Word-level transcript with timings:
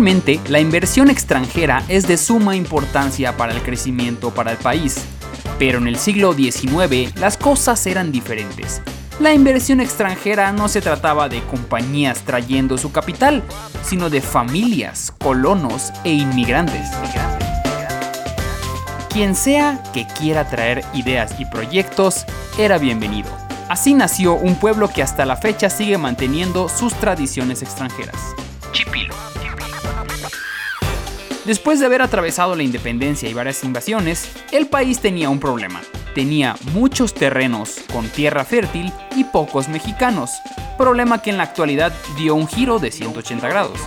Actualmente, 0.00 0.40
la 0.48 0.60
inversión 0.60 1.10
extranjera 1.10 1.84
es 1.86 2.08
de 2.08 2.16
suma 2.16 2.56
importancia 2.56 3.36
para 3.36 3.52
el 3.52 3.60
crecimiento 3.60 4.30
para 4.30 4.52
el 4.52 4.56
país, 4.56 4.96
pero 5.58 5.76
en 5.76 5.86
el 5.86 5.98
siglo 5.98 6.32
XIX 6.32 7.14
las 7.16 7.36
cosas 7.36 7.86
eran 7.86 8.10
diferentes. 8.10 8.80
La 9.20 9.34
inversión 9.34 9.78
extranjera 9.78 10.52
no 10.52 10.68
se 10.68 10.80
trataba 10.80 11.28
de 11.28 11.42
compañías 11.42 12.22
trayendo 12.22 12.78
su 12.78 12.92
capital, 12.92 13.42
sino 13.82 14.08
de 14.08 14.22
familias, 14.22 15.12
colonos 15.18 15.92
e 16.02 16.14
inmigrantes. 16.14 16.88
Quien 19.10 19.34
sea 19.34 19.82
que 19.92 20.06
quiera 20.18 20.48
traer 20.48 20.82
ideas 20.94 21.38
y 21.38 21.44
proyectos, 21.44 22.24
era 22.56 22.78
bienvenido. 22.78 23.28
Así 23.68 23.92
nació 23.92 24.32
un 24.32 24.54
pueblo 24.54 24.88
que 24.88 25.02
hasta 25.02 25.26
la 25.26 25.36
fecha 25.36 25.68
sigue 25.68 25.98
manteniendo 25.98 26.70
sus 26.70 26.94
tradiciones 26.94 27.60
extranjeras. 27.60 28.16
Chipilo. 28.72 29.29
Después 31.50 31.80
de 31.80 31.86
haber 31.86 32.00
atravesado 32.00 32.54
la 32.54 32.62
independencia 32.62 33.28
y 33.28 33.34
varias 33.34 33.64
invasiones, 33.64 34.30
el 34.52 34.68
país 34.68 35.00
tenía 35.00 35.28
un 35.30 35.40
problema. 35.40 35.80
Tenía 36.14 36.54
muchos 36.74 37.12
terrenos 37.12 37.78
con 37.92 38.08
tierra 38.08 38.44
fértil 38.44 38.92
y 39.16 39.24
pocos 39.24 39.68
mexicanos, 39.68 40.30
problema 40.78 41.22
que 41.22 41.30
en 41.30 41.38
la 41.38 41.42
actualidad 41.42 41.92
dio 42.16 42.36
un 42.36 42.46
giro 42.46 42.78
de 42.78 42.92
180 42.92 43.48
grados. 43.48 43.80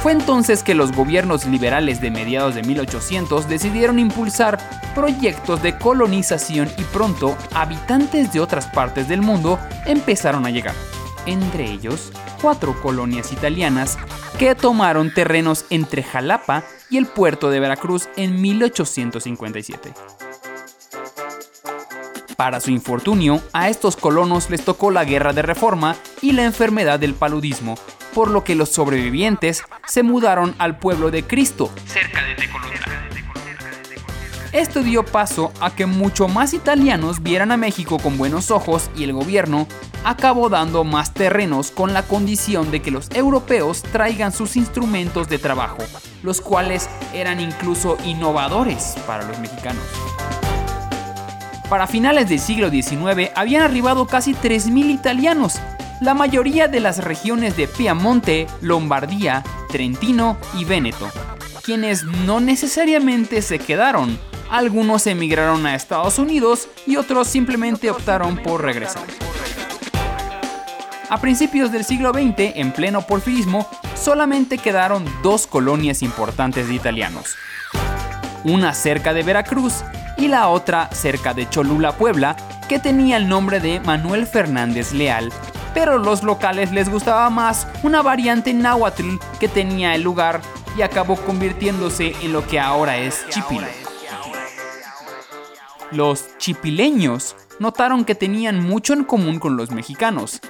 Fue 0.00 0.12
entonces 0.12 0.62
que 0.62 0.76
los 0.76 0.92
gobiernos 0.92 1.44
liberales 1.46 2.00
de 2.00 2.12
mediados 2.12 2.54
de 2.54 2.62
1800 2.62 3.48
decidieron 3.48 3.98
impulsar 3.98 4.60
proyectos 4.94 5.60
de 5.60 5.76
colonización 5.76 6.70
y 6.78 6.82
pronto 6.84 7.36
habitantes 7.52 8.32
de 8.32 8.38
otras 8.38 8.66
partes 8.66 9.08
del 9.08 9.22
mundo 9.22 9.58
empezaron 9.86 10.46
a 10.46 10.50
llegar, 10.50 10.76
entre 11.28 11.70
ellos 11.70 12.12
cuatro 12.40 12.80
colonias 12.80 13.32
italianas 13.32 13.98
que 14.38 14.54
tomaron 14.54 15.12
terrenos 15.12 15.64
entre 15.70 16.02
Jalapa 16.02 16.64
y 16.90 16.96
el 16.96 17.06
puerto 17.06 17.50
de 17.50 17.60
Veracruz 17.60 18.08
en 18.16 18.40
1857. 18.40 19.92
Para 22.36 22.60
su 22.60 22.70
infortunio, 22.70 23.42
a 23.52 23.68
estos 23.68 23.96
colonos 23.96 24.48
les 24.48 24.64
tocó 24.64 24.90
la 24.90 25.04
guerra 25.04 25.32
de 25.32 25.42
reforma 25.42 25.96
y 26.22 26.32
la 26.32 26.44
enfermedad 26.44 27.00
del 27.00 27.14
paludismo, 27.14 27.76
por 28.14 28.30
lo 28.30 28.44
que 28.44 28.54
los 28.54 28.68
sobrevivientes 28.68 29.64
se 29.86 30.02
mudaron 30.02 30.54
al 30.58 30.78
pueblo 30.78 31.10
de 31.10 31.24
Cristo, 31.24 31.70
cerca 31.84 32.22
de. 32.22 32.38
Esto 34.52 34.82
dio 34.82 35.04
paso 35.04 35.52
a 35.60 35.70
que 35.74 35.84
mucho 35.84 36.26
más 36.26 36.54
italianos 36.54 37.22
vieran 37.22 37.52
a 37.52 37.58
México 37.58 37.98
con 37.98 38.16
buenos 38.16 38.50
ojos 38.50 38.90
y 38.96 39.04
el 39.04 39.12
gobierno 39.12 39.66
acabó 40.04 40.48
dando 40.48 40.84
más 40.84 41.12
terrenos 41.12 41.70
con 41.70 41.92
la 41.92 42.02
condición 42.02 42.70
de 42.70 42.80
que 42.80 42.90
los 42.90 43.10
europeos 43.10 43.82
traigan 43.82 44.32
sus 44.32 44.56
instrumentos 44.56 45.28
de 45.28 45.38
trabajo, 45.38 45.78
los 46.22 46.40
cuales 46.40 46.88
eran 47.12 47.40
incluso 47.40 47.98
innovadores 48.06 48.94
para 49.06 49.24
los 49.24 49.38
mexicanos. 49.38 49.82
Para 51.68 51.86
finales 51.86 52.30
del 52.30 52.40
siglo 52.40 52.70
XIX 52.70 53.30
habían 53.34 53.62
arribado 53.62 54.06
casi 54.06 54.32
3.000 54.32 54.90
italianos, 54.90 55.58
la 56.00 56.14
mayoría 56.14 56.68
de 56.68 56.80
las 56.80 57.04
regiones 57.04 57.54
de 57.54 57.68
Piamonte, 57.68 58.46
Lombardía, 58.62 59.44
Trentino 59.68 60.38
y 60.58 60.64
Véneto, 60.64 61.10
quienes 61.62 62.04
no 62.04 62.40
necesariamente 62.40 63.42
se 63.42 63.58
quedaron, 63.58 64.18
algunos 64.50 65.06
emigraron 65.06 65.66
a 65.66 65.74
Estados 65.74 66.18
Unidos 66.18 66.68
y 66.86 66.96
otros 66.96 67.28
simplemente 67.28 67.90
optaron 67.90 68.36
por 68.38 68.62
regresar. 68.62 69.04
A 71.10 71.20
principios 71.20 71.72
del 71.72 71.84
siglo 71.84 72.12
XX, 72.12 72.56
en 72.56 72.72
pleno 72.72 73.02
porfirismo, 73.02 73.66
solamente 73.94 74.58
quedaron 74.58 75.04
dos 75.22 75.46
colonias 75.46 76.02
importantes 76.02 76.68
de 76.68 76.74
italianos. 76.74 77.34
Una 78.44 78.74
cerca 78.74 79.14
de 79.14 79.22
Veracruz 79.22 79.84
y 80.18 80.28
la 80.28 80.48
otra 80.48 80.90
cerca 80.92 81.32
de 81.32 81.48
Cholula, 81.48 81.92
Puebla, 81.92 82.36
que 82.68 82.78
tenía 82.78 83.16
el 83.16 83.28
nombre 83.28 83.60
de 83.60 83.80
Manuel 83.80 84.26
Fernández 84.26 84.92
Leal, 84.92 85.32
pero 85.72 85.96
los 85.96 86.22
locales 86.22 86.72
les 86.72 86.90
gustaba 86.90 87.30
más 87.30 87.66
una 87.82 88.02
variante 88.02 88.52
náhuatl 88.52 89.16
que 89.40 89.48
tenía 89.48 89.94
el 89.94 90.02
lugar 90.02 90.42
y 90.76 90.82
acabó 90.82 91.16
convirtiéndose 91.16 92.14
en 92.20 92.32
lo 92.32 92.46
que 92.46 92.60
ahora 92.60 92.98
es 92.98 93.24
Chipilo. 93.30 93.87
Los 95.90 96.36
chipileños 96.36 97.34
notaron 97.58 98.04
que 98.04 98.14
tenían 98.14 98.62
mucho 98.62 98.92
en 98.92 99.04
común 99.04 99.38
con 99.38 99.56
los 99.56 99.70
mexicanos. 99.70 100.40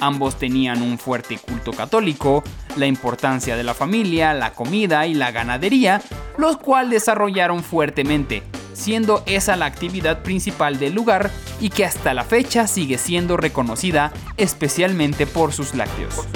Ambos 0.00 0.36
tenían 0.38 0.82
un 0.82 0.98
fuerte 0.98 1.38
culto 1.38 1.72
católico, 1.72 2.42
la 2.76 2.86
importancia 2.86 3.56
de 3.56 3.62
la 3.62 3.74
familia, 3.74 4.34
la 4.34 4.54
comida 4.54 5.06
y 5.06 5.14
la 5.14 5.30
ganadería, 5.30 6.02
los 6.36 6.56
cuales 6.56 6.90
desarrollaron 6.90 7.62
fuertemente, 7.62 8.42
siendo 8.72 9.22
esa 9.26 9.54
la 9.54 9.66
actividad 9.66 10.22
principal 10.24 10.80
del 10.80 10.94
lugar 10.94 11.30
y 11.60 11.70
que 11.70 11.84
hasta 11.84 12.12
la 12.12 12.24
fecha 12.24 12.66
sigue 12.66 12.98
siendo 12.98 13.36
reconocida 13.36 14.12
especialmente 14.36 15.26
por 15.28 15.52
sus 15.52 15.74
lácteos. 15.76 16.26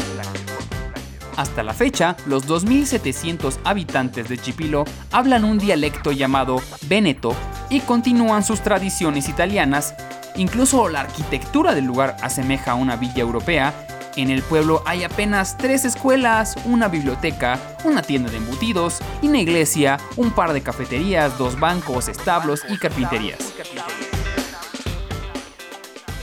Hasta 1.37 1.65
la 1.65 1.73
fecha, 1.73 2.17
los 2.27 2.47
2.700 2.47 3.59
habitantes 3.65 4.29
de 4.29 4.39
Chipilo 4.39 4.85
hablan 5.11 5.45
un 5.45 5.59
dialecto 5.59 6.13
llamado 6.13 6.63
Veneto 6.83 7.35
y 7.73 7.81
continúan 7.81 8.45
sus 8.45 8.61
tradiciones 8.61 9.31
italianas. 9.31 9.95
Incluso 10.37 10.89
la 10.89 11.01
arquitectura 11.01 11.75
del 11.75 11.87
lugar 11.87 12.17
asemeja 12.21 12.73
a 12.73 12.75
una 12.75 12.97
villa 12.97 13.23
europea. 13.23 13.73
En 14.15 14.31
el 14.31 14.43
pueblo 14.43 14.83
hay 14.85 15.05
apenas 15.05 15.57
tres 15.57 15.87
escuelas, 15.87 16.57
una 16.67 16.89
biblioteca, 16.89 17.59
una 17.85 18.03
tienda 18.03 18.31
de 18.31 18.37
embutidos, 18.37 18.99
una 19.23 19.41
iglesia, 19.41 19.99
un 20.17 20.33
par 20.33 20.53
de 20.53 20.61
cafeterías, 20.61 21.39
dos 21.39 21.59
bancos, 21.59 22.09
establos 22.09 22.61
y 22.69 22.77
carpinterías. 22.77 23.39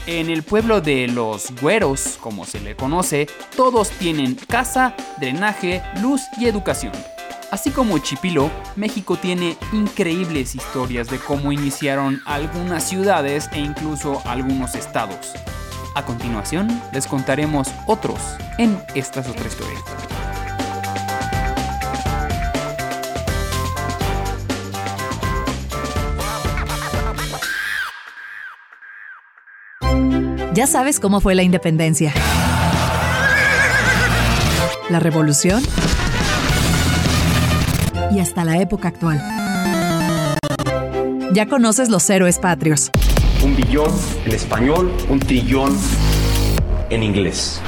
En 0.06 0.30
el 0.30 0.44
pueblo 0.44 0.80
de 0.80 1.08
los 1.08 1.52
güeros, 1.60 2.16
como 2.20 2.44
se 2.44 2.60
le 2.60 2.76
conoce, 2.76 3.26
todos 3.56 3.90
tienen 3.90 4.36
casa, 4.36 4.94
drenaje, 5.18 5.82
luz 6.00 6.22
y 6.38 6.46
educación. 6.46 6.92
Así 7.50 7.70
como 7.72 7.98
Chipilo, 7.98 8.48
México 8.76 9.16
tiene 9.16 9.56
increíbles 9.72 10.54
historias 10.54 11.08
de 11.08 11.18
cómo 11.18 11.50
iniciaron 11.50 12.22
algunas 12.24 12.84
ciudades 12.88 13.48
e 13.52 13.58
incluso 13.58 14.22
algunos 14.24 14.76
estados. 14.76 15.32
A 15.96 16.04
continuación, 16.04 16.80
les 16.92 17.08
contaremos 17.08 17.68
otros 17.86 18.20
en 18.58 18.80
Esta 18.94 19.20
es 19.20 19.28
otra 19.28 19.46
historia. 19.46 19.78
Ya 30.54 30.66
sabes 30.68 31.00
cómo 31.00 31.20
fue 31.20 31.34
la 31.34 31.42
independencia. 31.42 32.12
La 34.88 35.00
revolución. 35.00 35.62
Y 38.10 38.18
hasta 38.18 38.44
la 38.44 38.60
época 38.60 38.88
actual. 38.88 39.20
Ya 41.32 41.46
conoces 41.46 41.88
los 41.88 42.08
héroes 42.10 42.38
patrios. 42.38 42.90
Un 43.44 43.56
billón 43.56 43.90
en 44.24 44.32
español, 44.32 44.92
un 45.08 45.20
trillón 45.20 45.76
en 46.90 47.02
inglés. 47.02 47.60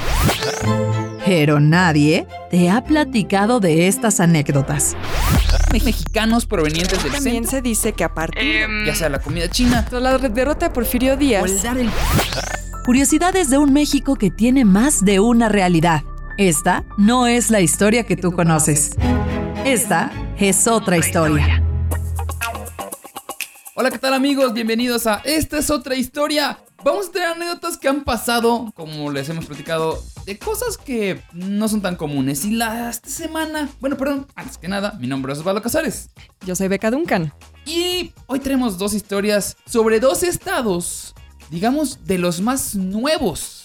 Pero 1.24 1.60
nadie 1.60 2.26
te 2.50 2.68
ha 2.68 2.82
platicado 2.82 3.60
de 3.60 3.86
estas 3.86 4.18
anécdotas. 4.18 4.96
Mexicanos 5.72 6.46
provenientes 6.46 7.02
del 7.02 7.12
También 7.12 7.44
centro, 7.44 7.50
se 7.50 7.62
dice 7.62 7.92
que 7.92 8.04
a 8.04 8.12
partir 8.12 8.66
ya 8.84 8.94
sea 8.94 9.08
la 9.08 9.20
comida 9.20 9.48
china 9.48 9.86
la 9.92 10.18
derrota 10.18 10.68
de 10.68 10.74
Porfirio 10.74 11.12
o 11.12 11.14
el 11.14 11.20
Díaz, 11.20 11.62
dar 11.62 11.78
el 11.78 11.88
Curiosidades 12.84 13.48
de 13.48 13.58
un 13.58 13.72
México 13.72 14.16
que 14.16 14.30
tiene 14.30 14.64
más 14.64 15.04
de 15.04 15.20
una 15.20 15.48
realidad. 15.48 16.02
Esta 16.36 16.84
no 16.98 17.28
es 17.28 17.50
la 17.50 17.60
historia 17.60 18.04
que 18.04 18.16
tú 18.16 18.32
conoces. 18.32 18.96
Esta 19.64 20.10
es 20.48 20.66
otra 20.66 20.96
historia. 20.96 21.62
Hola, 23.74 23.90
¿qué 23.92 23.98
tal 23.98 24.12
amigos? 24.12 24.52
Bienvenidos 24.52 25.06
a 25.06 25.22
Esta 25.24 25.58
es 25.58 25.70
otra 25.70 25.94
historia. 25.94 26.58
Vamos 26.84 27.08
a 27.08 27.12
tener 27.12 27.28
anécdotas 27.28 27.76
que 27.76 27.86
han 27.86 28.02
pasado, 28.02 28.72
como 28.74 29.12
les 29.12 29.28
hemos 29.28 29.46
platicado, 29.46 30.02
de 30.26 30.38
cosas 30.40 30.76
que 30.76 31.20
no 31.32 31.68
son 31.68 31.80
tan 31.80 31.94
comunes. 31.94 32.44
Y 32.44 32.56
la 32.56 32.90
esta 32.90 33.08
semana, 33.08 33.68
bueno, 33.78 33.96
perdón, 33.96 34.26
antes 34.34 34.58
que 34.58 34.66
nada, 34.66 34.96
mi 34.98 35.06
nombre 35.06 35.32
es 35.32 35.38
Osvaldo 35.38 35.62
Casares. 35.62 36.10
yo 36.44 36.56
soy 36.56 36.66
Beca 36.66 36.90
Duncan. 36.90 37.32
Y 37.64 38.12
hoy 38.26 38.40
tenemos 38.40 38.78
dos 38.78 38.94
historias 38.94 39.56
sobre 39.64 40.00
dos 40.00 40.24
estados, 40.24 41.14
digamos, 41.50 42.04
de 42.04 42.18
los 42.18 42.40
más 42.40 42.74
nuevos 42.74 43.61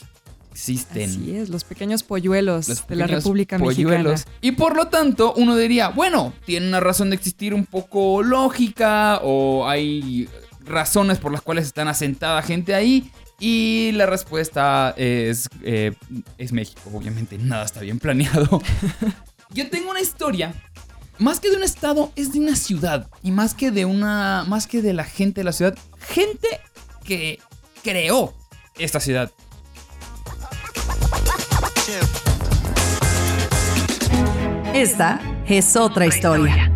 existen. 0.58 1.10
Así 1.10 1.36
es, 1.36 1.50
los 1.50 1.64
pequeños 1.64 2.02
polluelos 2.02 2.68
los 2.68 2.88
de 2.88 2.96
la 2.96 3.06
República 3.06 3.60
polluelos. 3.60 4.12
Mexicana. 4.12 4.38
Y 4.42 4.54
por 4.54 4.76
lo 4.76 4.88
tanto, 4.88 5.34
uno 5.38 5.56
diría, 5.56 5.90
bueno, 5.90 6.34
tiene 6.46 6.68
una 6.68 6.80
razón 6.80 7.12
de 7.12 7.16
existir 7.16 7.54
un 7.54 7.66
poco 7.66 8.24
lógica 8.24 9.20
o 9.24 9.68
hay 9.68 10.28
razones 10.66 11.20
por 11.20 11.32
las 11.32 11.42
cuales 11.42 11.68
están 11.68 11.88
asentada 11.88 12.42
gente 12.42 12.74
ahí. 12.74 13.12
Y 13.40 13.92
la 13.94 14.08
respuesta 14.08 14.96
es, 14.98 15.48
eh, 15.62 15.94
es 16.40 16.52
México. 16.52 16.82
Obviamente 16.92 17.38
nada 17.38 17.64
está 17.64 17.82
bien 17.82 18.00
planeado. 18.00 18.60
Yo 19.52 19.70
tengo 19.70 19.92
una 19.92 20.02
historia. 20.02 20.56
Más 21.20 21.40
que 21.40 21.52
de 21.52 21.58
un 21.58 21.64
estado, 21.64 22.12
es 22.16 22.34
de 22.34 22.40
una 22.40 22.56
ciudad. 22.56 23.08
Y 23.22 23.30
más 23.30 23.54
que 23.54 23.70
de 23.70 23.86
una. 23.86 24.44
Más 24.48 24.66
que 24.66 24.82
de 24.82 24.94
la 24.94 25.04
gente 25.04 25.42
de 25.42 25.46
la 25.46 25.52
ciudad. 25.52 25.78
Gente 26.00 26.48
que 27.04 27.40
creó 27.84 28.34
esta 28.80 29.00
ciudad. 29.00 29.32
Esta 34.78 35.20
es 35.48 35.76
otra 35.76 36.06
historia. 36.06 36.72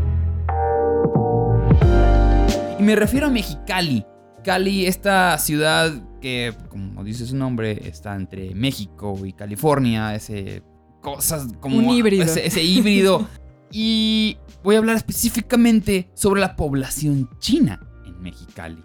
Y 2.80 2.82
me 2.82 2.96
refiero 2.96 3.28
a 3.28 3.30
Mexicali. 3.30 4.04
Cali, 4.44 4.88
esta 4.88 5.38
ciudad 5.38 5.94
que, 6.20 6.52
como 6.70 7.04
dice 7.04 7.28
su 7.28 7.36
nombre, 7.36 7.88
está 7.88 8.16
entre 8.16 8.56
México 8.56 9.16
y 9.24 9.34
California, 9.34 10.16
ese 10.16 10.64
cosas 11.00 11.50
como 11.60 11.78
Un 11.78 11.92
híbrido. 11.92 12.24
Ese, 12.24 12.48
ese 12.48 12.64
híbrido. 12.64 13.28
y 13.72 14.36
voy 14.64 14.78
a 14.78 14.80
hablar 14.80 14.96
específicamente 14.96 16.10
sobre 16.16 16.42
la 16.42 16.56
población 16.56 17.30
china 17.38 17.88
en 18.04 18.20
Mexicali. 18.20 18.84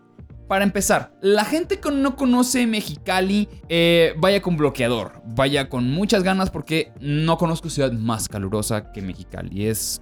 Para 0.49 0.63
empezar, 0.65 1.13
la 1.23 1.45
gente 1.45 1.81
que 1.81 1.91
no 1.91 2.15
conoce 2.15 2.67
Mexicali, 2.69 3.49
eh, 3.69 4.15
vaya 4.19 4.41
con 4.41 4.57
bloqueador, 4.57 5.21
vaya 5.25 5.69
con 5.69 5.91
muchas 5.91 6.23
ganas 6.23 6.51
porque 6.51 6.93
no 7.01 7.37
conozco 7.37 7.69
ciudad 7.69 7.91
más 7.93 8.29
calurosa 8.29 8.93
que 8.93 9.03
Mexicali. 9.03 9.67
Es 9.67 10.01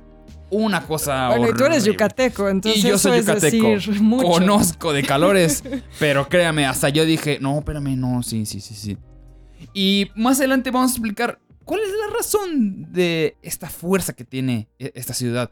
una 0.50 0.86
cosa 0.86 1.28
Bueno, 1.30 1.48
y 1.48 1.54
tú 1.54 1.64
eres 1.64 1.78
horrible. 1.78 1.92
yucateco, 1.92 2.48
entonces 2.50 2.84
Y 2.84 2.88
yo 2.88 2.98
soy 2.98 3.20
yucateco. 3.20 3.68
decir 3.68 4.00
mucho. 4.02 4.28
Conozco 4.28 4.92
de 4.92 5.02
calores. 5.02 5.64
pero 5.98 6.28
créame, 6.28 6.66
hasta 6.66 6.90
yo 6.90 7.06
dije, 7.06 7.38
no, 7.40 7.58
espérame, 7.60 7.96
no, 7.96 8.22
sí, 8.22 8.44
sí, 8.44 8.60
sí, 8.60 8.74
sí. 8.74 8.98
Y 9.72 10.10
más 10.14 10.38
adelante 10.40 10.70
vamos 10.70 10.90
a 10.90 10.94
explicar 10.94 11.38
cuál 11.64 11.80
es 11.80 11.88
la 11.88 12.14
razón 12.14 12.92
de 12.92 13.38
esta 13.40 13.70
fuerza 13.70 14.12
que 14.12 14.24
tiene 14.24 14.68
e- 14.78 14.92
esta 14.94 15.14
ciudad. 15.14 15.50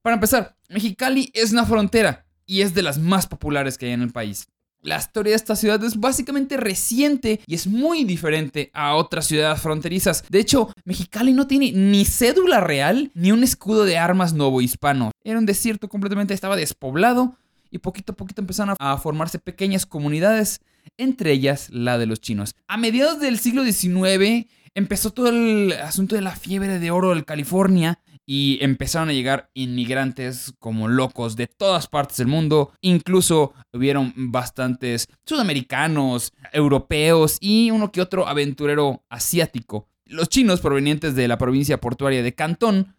Para 0.00 0.14
empezar, 0.14 0.54
Mexicali 0.68 1.28
es 1.34 1.50
una 1.52 1.66
frontera 1.66 2.24
y 2.48 2.62
es 2.62 2.74
de 2.74 2.82
las 2.82 2.98
más 2.98 3.28
populares 3.28 3.78
que 3.78 3.86
hay 3.86 3.92
en 3.92 4.02
el 4.02 4.10
país. 4.10 4.48
La 4.80 4.96
historia 4.96 5.32
de 5.32 5.36
esta 5.36 5.56
ciudad 5.56 5.82
es 5.84 5.98
básicamente 5.98 6.56
reciente 6.56 7.40
y 7.46 7.54
es 7.54 7.66
muy 7.66 8.04
diferente 8.04 8.70
a 8.72 8.94
otras 8.94 9.26
ciudades 9.26 9.60
fronterizas. 9.60 10.24
De 10.28 10.38
hecho, 10.38 10.72
Mexicali 10.84 11.32
no 11.32 11.46
tiene 11.46 11.72
ni 11.72 12.04
cédula 12.04 12.60
real 12.60 13.10
ni 13.14 13.32
un 13.32 13.42
escudo 13.42 13.84
de 13.84 13.98
armas 13.98 14.34
novohispano. 14.34 15.10
Era 15.24 15.38
un 15.38 15.46
desierto 15.46 15.88
completamente, 15.88 16.32
estaba 16.32 16.56
despoblado 16.56 17.36
y 17.70 17.78
poquito 17.78 18.12
a 18.12 18.16
poquito 18.16 18.40
empezaron 18.40 18.76
a 18.78 18.96
formarse 18.98 19.38
pequeñas 19.38 19.84
comunidades, 19.84 20.60
entre 20.96 21.32
ellas 21.32 21.68
la 21.70 21.98
de 21.98 22.06
los 22.06 22.20
chinos. 22.20 22.54
A 22.68 22.76
mediados 22.76 23.20
del 23.20 23.38
siglo 23.40 23.64
XIX 23.64 24.46
empezó 24.74 25.10
todo 25.10 25.28
el 25.28 25.72
asunto 25.72 26.14
de 26.14 26.22
la 26.22 26.36
fiebre 26.36 26.78
de 26.78 26.90
oro 26.92 27.14
de 27.14 27.24
California 27.24 27.98
y 28.30 28.58
empezaron 28.60 29.08
a 29.08 29.14
llegar 29.14 29.50
inmigrantes 29.54 30.52
como 30.58 30.86
locos 30.86 31.34
de 31.34 31.46
todas 31.46 31.86
partes 31.88 32.18
del 32.18 32.26
mundo. 32.26 32.74
Incluso 32.82 33.54
hubieron 33.72 34.12
bastantes 34.14 35.08
sudamericanos, 35.24 36.34
europeos 36.52 37.38
y 37.40 37.70
uno 37.70 37.90
que 37.90 38.02
otro 38.02 38.28
aventurero 38.28 39.02
asiático. 39.08 39.88
Los 40.04 40.28
chinos 40.28 40.60
provenientes 40.60 41.14
de 41.14 41.26
la 41.26 41.38
provincia 41.38 41.80
portuaria 41.80 42.22
de 42.22 42.34
Cantón 42.34 42.96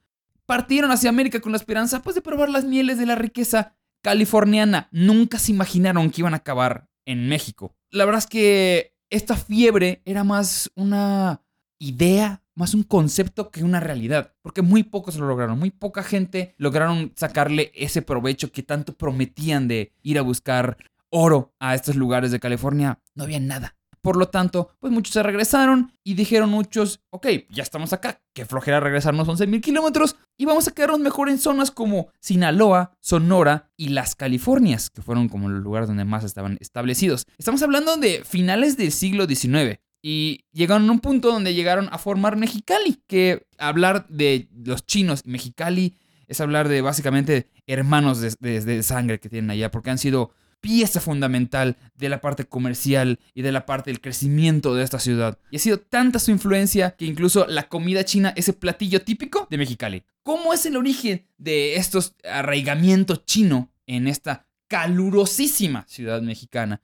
partieron 0.47 0.89
hacia 0.89 1.11
América 1.11 1.41
con 1.41 1.51
la 1.51 1.59
esperanza 1.59 2.01
pues, 2.01 2.15
de 2.15 2.23
probar 2.23 2.49
las 2.49 2.65
mieles 2.65 2.97
de 2.97 3.05
la 3.05 3.13
riqueza 3.13 3.75
californiana. 4.01 4.89
Nunca 4.91 5.37
se 5.37 5.51
imaginaron 5.51 6.09
que 6.09 6.21
iban 6.21 6.33
a 6.33 6.37
acabar 6.37 6.89
en 7.05 7.29
México. 7.29 7.75
La 7.91 8.05
verdad 8.05 8.23
es 8.23 8.27
que 8.27 8.95
esta 9.11 9.35
fiebre 9.35 10.01
era 10.05 10.23
más 10.23 10.71
una 10.73 11.43
idea, 11.77 12.41
más 12.59 12.73
un 12.73 12.83
concepto 12.83 13.51
que 13.51 13.63
una 13.63 13.79
realidad, 13.79 14.33
porque 14.41 14.61
muy 14.61 14.83
pocos 14.83 15.15
lo 15.15 15.25
lograron, 15.25 15.57
muy 15.57 15.71
poca 15.71 16.03
gente 16.03 16.55
lograron 16.57 17.13
sacarle 17.15 17.71
ese 17.73 18.01
provecho 18.01 18.51
que 18.51 18.63
tanto 18.63 18.97
prometían 18.97 19.69
de 19.69 19.93
ir 20.03 20.19
a 20.19 20.23
buscar 20.23 20.75
oro 21.09 21.53
a 21.59 21.73
estos 21.73 21.95
lugares 21.95 22.31
de 22.31 22.41
California. 22.41 22.99
No 23.15 23.23
había 23.23 23.39
nada. 23.39 23.77
Por 24.01 24.17
lo 24.17 24.27
tanto, 24.27 24.75
pues 24.79 24.91
muchos 24.91 25.13
se 25.13 25.23
regresaron 25.23 25.93
y 26.03 26.15
dijeron 26.15 26.49
muchos, 26.49 27.01
ok, 27.11 27.27
ya 27.49 27.63
estamos 27.63 27.93
acá, 27.93 28.21
qué 28.33 28.45
flojera 28.45 28.81
regresarnos 28.81 29.29
11.000 29.29 29.61
kilómetros 29.61 30.17
y 30.37 30.43
vamos 30.45 30.67
a 30.67 30.71
quedarnos 30.71 30.99
mejor 30.99 31.29
en 31.29 31.37
zonas 31.37 31.71
como 31.71 32.09
Sinaloa, 32.19 32.91
Sonora 32.99 33.71
y 33.77 33.89
las 33.89 34.15
Californias, 34.15 34.89
que 34.89 35.01
fueron 35.01 35.29
como 35.29 35.47
los 35.47 35.63
lugares 35.63 35.87
donde 35.87 36.03
más 36.03 36.25
estaban 36.25 36.57
establecidos. 36.59 37.25
Estamos 37.37 37.61
hablando 37.61 37.95
de 37.95 38.23
finales 38.25 38.75
del 38.75 38.91
siglo 38.91 39.27
XIX. 39.27 39.79
Y 40.01 40.45
llegaron 40.53 40.87
a 40.89 40.91
un 40.93 40.99
punto 40.99 41.31
donde 41.31 41.53
llegaron 41.53 41.89
a 41.91 41.97
formar 41.97 42.37
Mexicali, 42.37 43.01
que 43.07 43.47
hablar 43.57 44.07
de 44.07 44.47
los 44.65 44.85
chinos 44.85 45.23
y 45.25 45.29
Mexicali 45.29 45.95
es 46.27 46.39
hablar 46.41 46.69
de 46.69 46.81
básicamente 46.81 47.49
hermanos 47.67 48.21
de, 48.21 48.33
de- 48.39 48.61
de 48.61 48.83
sangre 48.83 49.19
que 49.19 49.29
tienen 49.29 49.51
allá, 49.51 49.71
porque 49.71 49.89
han 49.89 49.97
sido 49.97 50.31
pieza 50.61 50.99
fundamental 50.99 51.77
de 51.95 52.09
la 52.09 52.19
parte 52.21 52.45
comercial 52.45 53.17
y 53.33 53.41
de 53.43 53.51
la 53.51 53.65
parte 53.65 53.91
del 53.91 54.01
crecimiento 54.01 54.75
de 54.75 54.83
esta 54.83 54.99
ciudad. 54.99 55.37
Y 55.51 55.55
ha 55.55 55.59
sido 55.59 55.79
tanta 55.79 56.19
su 56.19 56.31
influencia 56.31 56.91
que 56.91 57.05
incluso 57.05 57.45
la 57.47 57.67
comida 57.69 58.03
china 58.03 58.33
es 58.35 58.47
el 58.49 58.55
platillo 58.55 59.01
típico 59.01 59.47
de 59.49 59.57
Mexicali. 59.57 60.03
¿Cómo 60.23 60.53
es 60.53 60.65
el 60.65 60.75
origen 60.77 61.25
de 61.37 61.75
estos 61.77 62.13
arraigamiento 62.29 63.15
chino 63.17 63.71
en 63.87 64.07
esta 64.07 64.47
calurosísima 64.67 65.85
ciudad 65.87 66.21
mexicana? 66.21 66.81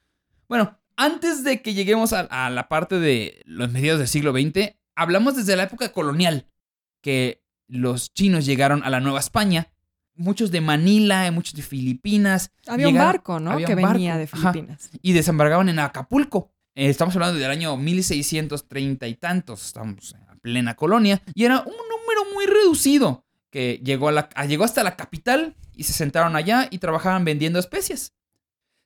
Bueno, 0.48 0.78
antes 0.98 1.44
de 1.44 1.62
que 1.62 1.74
lleguemos 1.74 2.14
a, 2.14 2.22
a 2.22 2.50
la 2.50 2.68
parte 2.68 3.00
de 3.00 3.42
los 3.46 3.72
mediados 3.72 4.00
del 4.00 4.08
siglo 4.08 4.32
XX, 4.32 4.76
hablamos 4.96 5.36
desde 5.36 5.56
la 5.56 5.64
época 5.64 5.92
colonial, 5.92 6.48
que 7.02 7.44
los 7.68 8.14
chinos 8.14 8.46
llegaron 8.46 8.84
a 8.84 8.90
la 8.90 9.00
Nueva 9.00 9.20
España, 9.20 9.72
muchos 10.16 10.52
de 10.52 10.62
Manila, 10.62 11.30
muchos 11.32 11.56
de 11.56 11.62
Filipinas. 11.64 12.52
Había 12.68 12.88
un 12.88 12.96
barco, 12.96 13.40
¿no? 13.40 13.52
había 13.52 13.68
Que 13.68 13.76
barco, 13.76 13.94
venía 13.94 14.18
de 14.18 14.24
ajá, 14.32 14.54
Filipinas. 14.54 14.90
y 15.02 15.14
desembarcaban 15.14 15.70
en 15.70 15.80
Acapulco. 15.80 16.52
Eh, 16.76 16.90
estamos 16.90 17.16
hablando 17.16 17.40
del 17.40 17.50
año 17.52 17.76
1630 17.78 19.08
y 19.08 19.16
tantos, 19.16 19.66
estamos 19.66 20.14
en 20.30 20.40
plena 20.40 20.76
colonia, 20.76 21.22
y 21.34 21.44
era 21.46 21.60
un 21.60 21.74
número 21.74 22.34
muy 22.34 22.46
reducido 22.46 23.26
que 23.50 23.82
llegó, 23.84 24.10
a 24.10 24.12
la, 24.12 24.30
a- 24.36 24.46
llegó 24.46 24.64
hasta 24.64 24.84
la 24.84 24.96
capital 24.96 25.56
y 25.74 25.84
se 25.84 25.94
sentaron 25.94 26.36
allá 26.36 26.68
y 26.70 26.78
trabajaban 26.80 27.26
vendiendo 27.26 27.60
especias. 27.60 28.14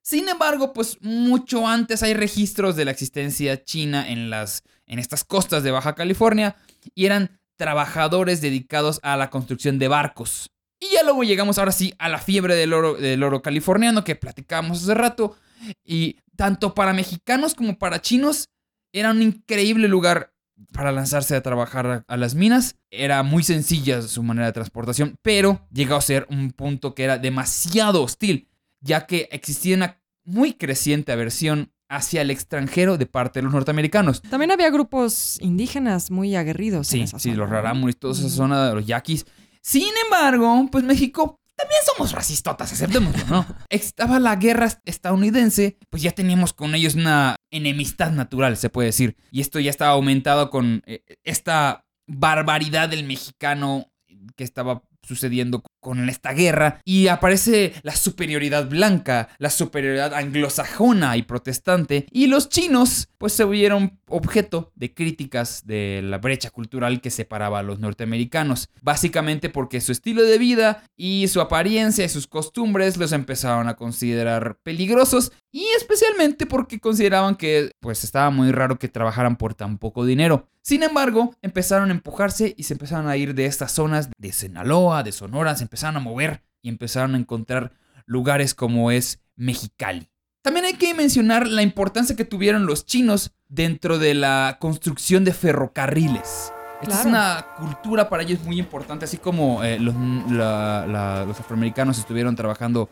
Sin 0.02 0.30
embargo, 0.30 0.74
pues 0.74 0.98
mucho 1.02 1.68
antes 1.68 2.04
hay 2.04 2.14
registros 2.14 2.76
de 2.76 2.86
la 2.86 2.92
existencia 2.92 3.64
china 3.64 4.10
en, 4.10 4.30
las, 4.30 4.64
en 4.88 5.00
estas 5.00 5.24
costas 5.24 5.64
de 5.64 5.72
Baja 5.72 5.96
California 5.96 6.56
y 6.96 7.06
eran 7.06 7.40
trabajadores 7.58 8.42
dedicados 8.42 9.00
a 9.04 9.18
la 9.18 9.30
construcción 9.30 9.80
de 9.80 9.88
barcos. 9.88 10.52
Y 10.80 10.94
ya 10.94 11.04
luego 11.04 11.24
llegamos 11.24 11.58
ahora 11.58 11.74
sí 11.74 11.94
a 12.00 12.08
la 12.08 12.20
fiebre 12.20 12.56
del 12.56 12.74
oro, 12.74 12.96
del 12.96 13.22
oro 13.22 13.42
californiano 13.42 14.04
que 14.04 14.16
platicábamos 14.16 14.82
hace 14.82 14.94
rato. 14.94 15.36
Y 15.84 16.18
tanto 16.38 16.74
para 16.74 16.94
mexicanos 16.94 17.54
como 17.54 17.78
para 17.78 18.02
chinos 18.02 18.50
era 18.94 19.12
un 19.12 19.22
increíble 19.22 19.88
lugar 19.88 20.34
para 20.74 20.92
lanzarse 20.92 21.36
a 21.36 21.42
trabajar 21.42 22.06
a, 22.08 22.18
las 22.18 22.36
minas. 22.36 22.76
Era 22.92 23.24
muy 23.24 23.44
sencilla 23.44 24.02
su 24.02 24.24
manera 24.24 24.48
de 24.48 24.54
transportación, 24.54 25.16
pero 25.22 25.68
llegó 25.72 25.96
a 25.96 26.02
ser 26.02 26.28
un 26.30 26.52
punto 26.52 26.96
que 26.96 27.04
era 27.04 27.18
demasiado 27.18 28.04
hostil, 28.04 28.49
ya 28.82 29.06
que 29.06 29.28
existía 29.32 29.76
una 29.76 30.02
muy 30.24 30.54
creciente 30.54 31.12
aversión 31.12 31.72
hacia 31.90 32.22
el 32.22 32.30
extranjero 32.30 32.98
de 32.98 33.08
parte 33.08 33.40
de 33.40 33.44
los 33.44 33.54
norteamericanos. 33.54 34.22
También 34.22 34.52
había 34.52 34.70
grupos 34.70 35.38
indígenas 35.42 36.12
muy 36.12 36.36
aguerridos. 36.36 36.94
en 36.94 37.00
Sí, 37.00 37.02
esa 37.02 37.20
sí, 37.20 37.30
zona, 37.30 37.38
los 37.42 37.50
rarámuris, 37.50 37.98
toda 37.98 38.14
esa 38.14 38.30
zona 38.30 38.68
de 38.70 38.76
los 38.76 38.86
yaquis. 38.86 39.26
Sin 39.62 39.92
embargo, 40.06 40.68
pues 40.72 40.84
México 40.84 41.40
también 41.56 41.82
somos 41.84 42.14
racistotas, 42.14 42.72
aceptémoslo, 42.72 43.26
¿no? 43.28 43.46
Estaba 43.70 44.20
la 44.20 44.36
guerra 44.38 44.70
estadounidense, 44.86 45.78
pues 45.90 46.04
ya 46.04 46.12
teníamos 46.12 46.54
con 46.54 46.74
ellos 46.74 46.96
una 46.96 47.36
enemistad 47.52 48.12
natural, 48.12 48.56
se 48.56 48.70
puede 48.70 48.88
decir. 48.88 49.18
Y 49.32 49.42
esto 49.42 49.60
ya 49.60 49.70
estaba 49.70 49.92
aumentado 49.92 50.52
con 50.52 50.84
eh, 50.86 51.04
esta 51.24 51.86
barbaridad 52.08 52.90
del 52.90 53.04
mexicano 53.04 53.92
que 54.38 54.44
estaba 54.44 54.84
sucediendo 55.04 55.64
con 55.80 56.10
esta 56.10 56.34
guerra 56.34 56.82
y 56.84 57.08
aparece 57.08 57.74
la 57.84 57.96
superioridad 57.96 58.70
blanca, 58.70 59.30
la 59.38 59.50
superioridad 59.50 60.14
anglosajona 60.14 61.18
y 61.18 61.24
protestante 61.24 62.06
y 62.12 62.28
los 62.28 62.50
chinos 62.50 63.10
pues 63.18 63.34
se 63.34 63.46
vieron 63.46 64.00
objeto 64.08 64.72
de 64.76 64.94
críticas 64.94 65.66
de 65.66 66.02
la 66.04 66.18
brecha 66.18 66.50
cultural 66.50 67.02
que 67.02 67.12
separaba 67.12 67.60
a 67.60 67.64
los 67.64 67.80
norteamericanos, 67.80 68.70
básicamente 68.82 69.50
porque 69.50 69.82
su 69.82 69.92
estilo 69.92 70.24
de 70.24 70.38
vida 70.38 70.84
y 70.96 71.28
su 71.28 71.42
apariencia 71.42 72.06
y 72.06 72.10
sus 72.10 72.28
costumbres 72.28 72.98
los 72.98 73.12
empezaron 73.12 73.68
a 73.68 73.76
considerar 73.76 74.58
peligrosos 74.64 75.32
y 75.52 75.66
especialmente 75.78 76.46
porque 76.46 76.80
consideraban 76.80 77.36
que 77.36 77.72
pues 77.80 78.04
estaba 78.04 78.30
muy 78.30 78.52
raro 78.52 78.78
que 78.78 78.88
trabajaran 78.88 79.36
por 79.36 79.54
tan 79.54 79.78
poco 79.78 80.06
dinero. 80.06 80.48
Sin 80.62 80.84
embargo, 80.84 81.34
empezaron 81.42 81.90
a 81.90 81.94
empujarse 81.94 82.54
y 82.56 82.64
se 82.64 82.74
empezaron 82.74 83.08
a 83.08 83.18
ir 83.18 83.34
de 83.34 83.46
estas 83.46 83.72
zonas 83.72 84.10
de 84.18 84.32
Sinaloa, 84.32 85.04
de 85.04 85.12
Sonora, 85.12 85.56
se 85.56 85.64
empezaron 85.70 85.98
a 85.98 86.00
mover 86.00 86.42
y 86.64 86.70
empezaron 86.70 87.14
a 87.14 87.20
encontrar 87.20 87.74
lugares 88.08 88.56
como 88.56 88.90
es 88.90 89.22
Mexicali. 89.36 90.10
También 90.42 90.66
hay 90.66 90.74
que 90.74 90.96
mencionar 90.96 91.48
la 91.48 91.62
importancia 91.62 92.16
que 92.16 92.26
tuvieron 92.26 92.66
los 92.66 92.88
chinos 92.88 93.34
dentro 93.50 94.00
de 94.00 94.16
la 94.16 94.58
construcción 94.60 95.24
de 95.26 95.34
ferrocarriles. 95.34 96.52
Esta 96.82 97.02
es 97.02 97.06
una 97.06 97.46
cultura 97.58 98.10
para 98.10 98.24
ellos 98.24 98.40
muy 98.44 98.58
importante, 98.58 99.06
así 99.06 99.18
como 99.18 99.64
eh, 99.64 99.80
los, 99.80 99.94
la- 100.32 100.88
la- 100.88 101.26
los 101.26 101.40
afroamericanos 101.40 102.00
estuvieron 102.00 102.36
trabajando 102.36 102.90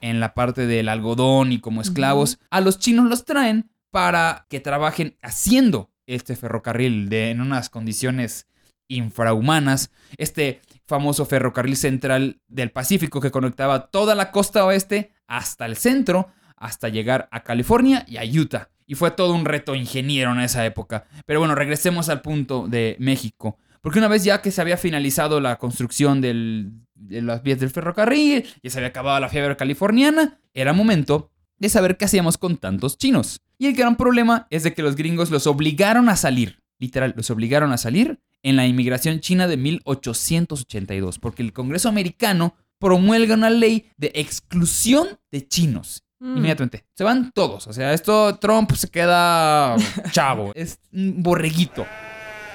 en 0.00 0.20
la 0.20 0.34
parte 0.34 0.66
del 0.68 0.88
algodón 0.88 1.50
y 1.50 1.58
como 1.60 1.80
esclavos, 1.82 2.38
a 2.50 2.60
los 2.60 2.78
chinos 2.78 3.06
los 3.08 3.24
traen 3.24 3.70
para 3.90 4.46
que 4.48 4.60
trabajen 4.60 5.16
haciendo 5.20 5.90
este 6.06 6.36
ferrocarril 6.36 7.08
de, 7.08 7.30
en 7.30 7.40
unas 7.40 7.70
condiciones 7.70 8.46
infrahumanas. 8.88 9.90
Este 10.16 10.60
famoso 10.90 11.24
ferrocarril 11.24 11.76
central 11.76 12.40
del 12.48 12.70
Pacífico 12.72 13.20
que 13.20 13.30
conectaba 13.30 13.86
toda 13.90 14.14
la 14.14 14.30
costa 14.30 14.64
oeste 14.66 15.12
hasta 15.26 15.64
el 15.64 15.76
centro, 15.76 16.28
hasta 16.56 16.88
llegar 16.90 17.28
a 17.30 17.42
California 17.42 18.04
y 18.06 18.18
a 18.18 18.22
Utah. 18.24 18.68
Y 18.86 18.96
fue 18.96 19.12
todo 19.12 19.32
un 19.34 19.44
reto 19.44 19.74
ingeniero 19.74 20.32
en 20.32 20.40
esa 20.40 20.66
época. 20.66 21.04
Pero 21.24 21.38
bueno, 21.38 21.54
regresemos 21.54 22.08
al 22.08 22.20
punto 22.20 22.66
de 22.68 22.96
México. 22.98 23.56
Porque 23.80 24.00
una 24.00 24.08
vez 24.08 24.24
ya 24.24 24.42
que 24.42 24.50
se 24.50 24.60
había 24.60 24.76
finalizado 24.76 25.40
la 25.40 25.56
construcción 25.56 26.20
del- 26.20 26.72
de 26.94 27.22
las 27.22 27.42
vías 27.42 27.60
del 27.60 27.70
ferrocarril, 27.70 28.44
ya 28.62 28.70
se 28.70 28.78
había 28.78 28.88
acabado 28.88 29.18
la 29.20 29.28
fiebre 29.30 29.56
californiana, 29.56 30.38
era 30.52 30.72
momento 30.74 31.30
de 31.58 31.68
saber 31.68 31.96
qué 31.96 32.04
hacíamos 32.06 32.36
con 32.36 32.56
tantos 32.58 32.98
chinos. 32.98 33.40
Y 33.58 33.68
el 33.68 33.74
gran 33.74 33.96
problema 33.96 34.46
es 34.50 34.64
de 34.64 34.74
que 34.74 34.82
los 34.82 34.96
gringos 34.96 35.30
los 35.30 35.46
obligaron 35.46 36.08
a 36.08 36.16
salir, 36.16 36.60
literal, 36.78 37.14
los 37.16 37.30
obligaron 37.30 37.72
a 37.72 37.78
salir 37.78 38.18
en 38.42 38.56
la 38.56 38.66
inmigración 38.66 39.20
china 39.20 39.46
de 39.46 39.56
1882, 39.56 41.18
porque 41.18 41.42
el 41.42 41.52
Congreso 41.52 41.88
americano 41.88 42.54
promulga 42.78 43.34
una 43.34 43.50
ley 43.50 43.90
de 43.96 44.10
exclusión 44.14 45.18
de 45.30 45.46
chinos. 45.46 46.02
Mm. 46.18 46.36
Inmediatamente. 46.36 46.84
Se 46.94 47.04
van 47.04 47.30
todos. 47.32 47.66
O 47.66 47.72
sea, 47.72 47.92
esto 47.92 48.38
Trump 48.38 48.72
se 48.72 48.88
queda 48.88 49.76
chavo. 50.12 50.52
es 50.54 50.78
un 50.92 51.22
borreguito. 51.22 51.86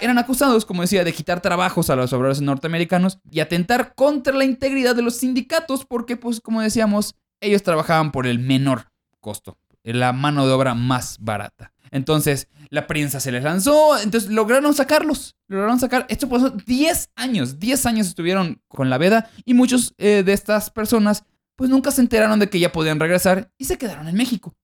Eran 0.01 0.17
acusados, 0.17 0.65
como 0.65 0.81
decía, 0.81 1.03
de 1.03 1.13
quitar 1.13 1.41
trabajos 1.41 1.89
a 1.89 1.95
los 1.95 2.11
obreros 2.11 2.41
norteamericanos 2.41 3.19
y 3.31 3.39
atentar 3.39 3.95
contra 3.95 4.33
la 4.33 4.43
integridad 4.43 4.95
de 4.95 5.01
los 5.01 5.15
sindicatos 5.15 5.85
porque, 5.85 6.17
pues, 6.17 6.41
como 6.41 6.61
decíamos, 6.61 7.15
ellos 7.39 7.63
trabajaban 7.63 8.11
por 8.11 8.27
el 8.27 8.39
menor 8.39 8.91
costo, 9.21 9.57
la 9.83 10.11
mano 10.11 10.45
de 10.45 10.53
obra 10.53 10.73
más 10.75 11.17
barata. 11.19 11.71
Entonces, 11.91 12.47
la 12.69 12.87
prensa 12.87 13.19
se 13.19 13.31
les 13.31 13.43
lanzó, 13.43 13.97
entonces 13.99 14.29
lograron 14.29 14.73
sacarlos. 14.73 15.35
Lograron 15.47 15.79
sacar. 15.79 16.05
Esto 16.09 16.27
pasó 16.27 16.49
10 16.49 17.11
años. 17.15 17.59
10 17.59 17.85
años 17.85 18.07
estuvieron 18.07 18.61
con 18.67 18.89
la 18.89 18.97
veda 18.97 19.29
y 19.45 19.53
muchos 19.53 19.93
eh, 19.97 20.23
de 20.25 20.33
estas 20.33 20.69
personas, 20.69 21.23
pues 21.55 21.69
nunca 21.69 21.91
se 21.91 22.01
enteraron 22.01 22.39
de 22.39 22.49
que 22.49 22.59
ya 22.59 22.71
podían 22.71 22.99
regresar 22.99 23.51
y 23.57 23.65
se 23.65 23.77
quedaron 23.77 24.07
en 24.07 24.15
México. 24.15 24.55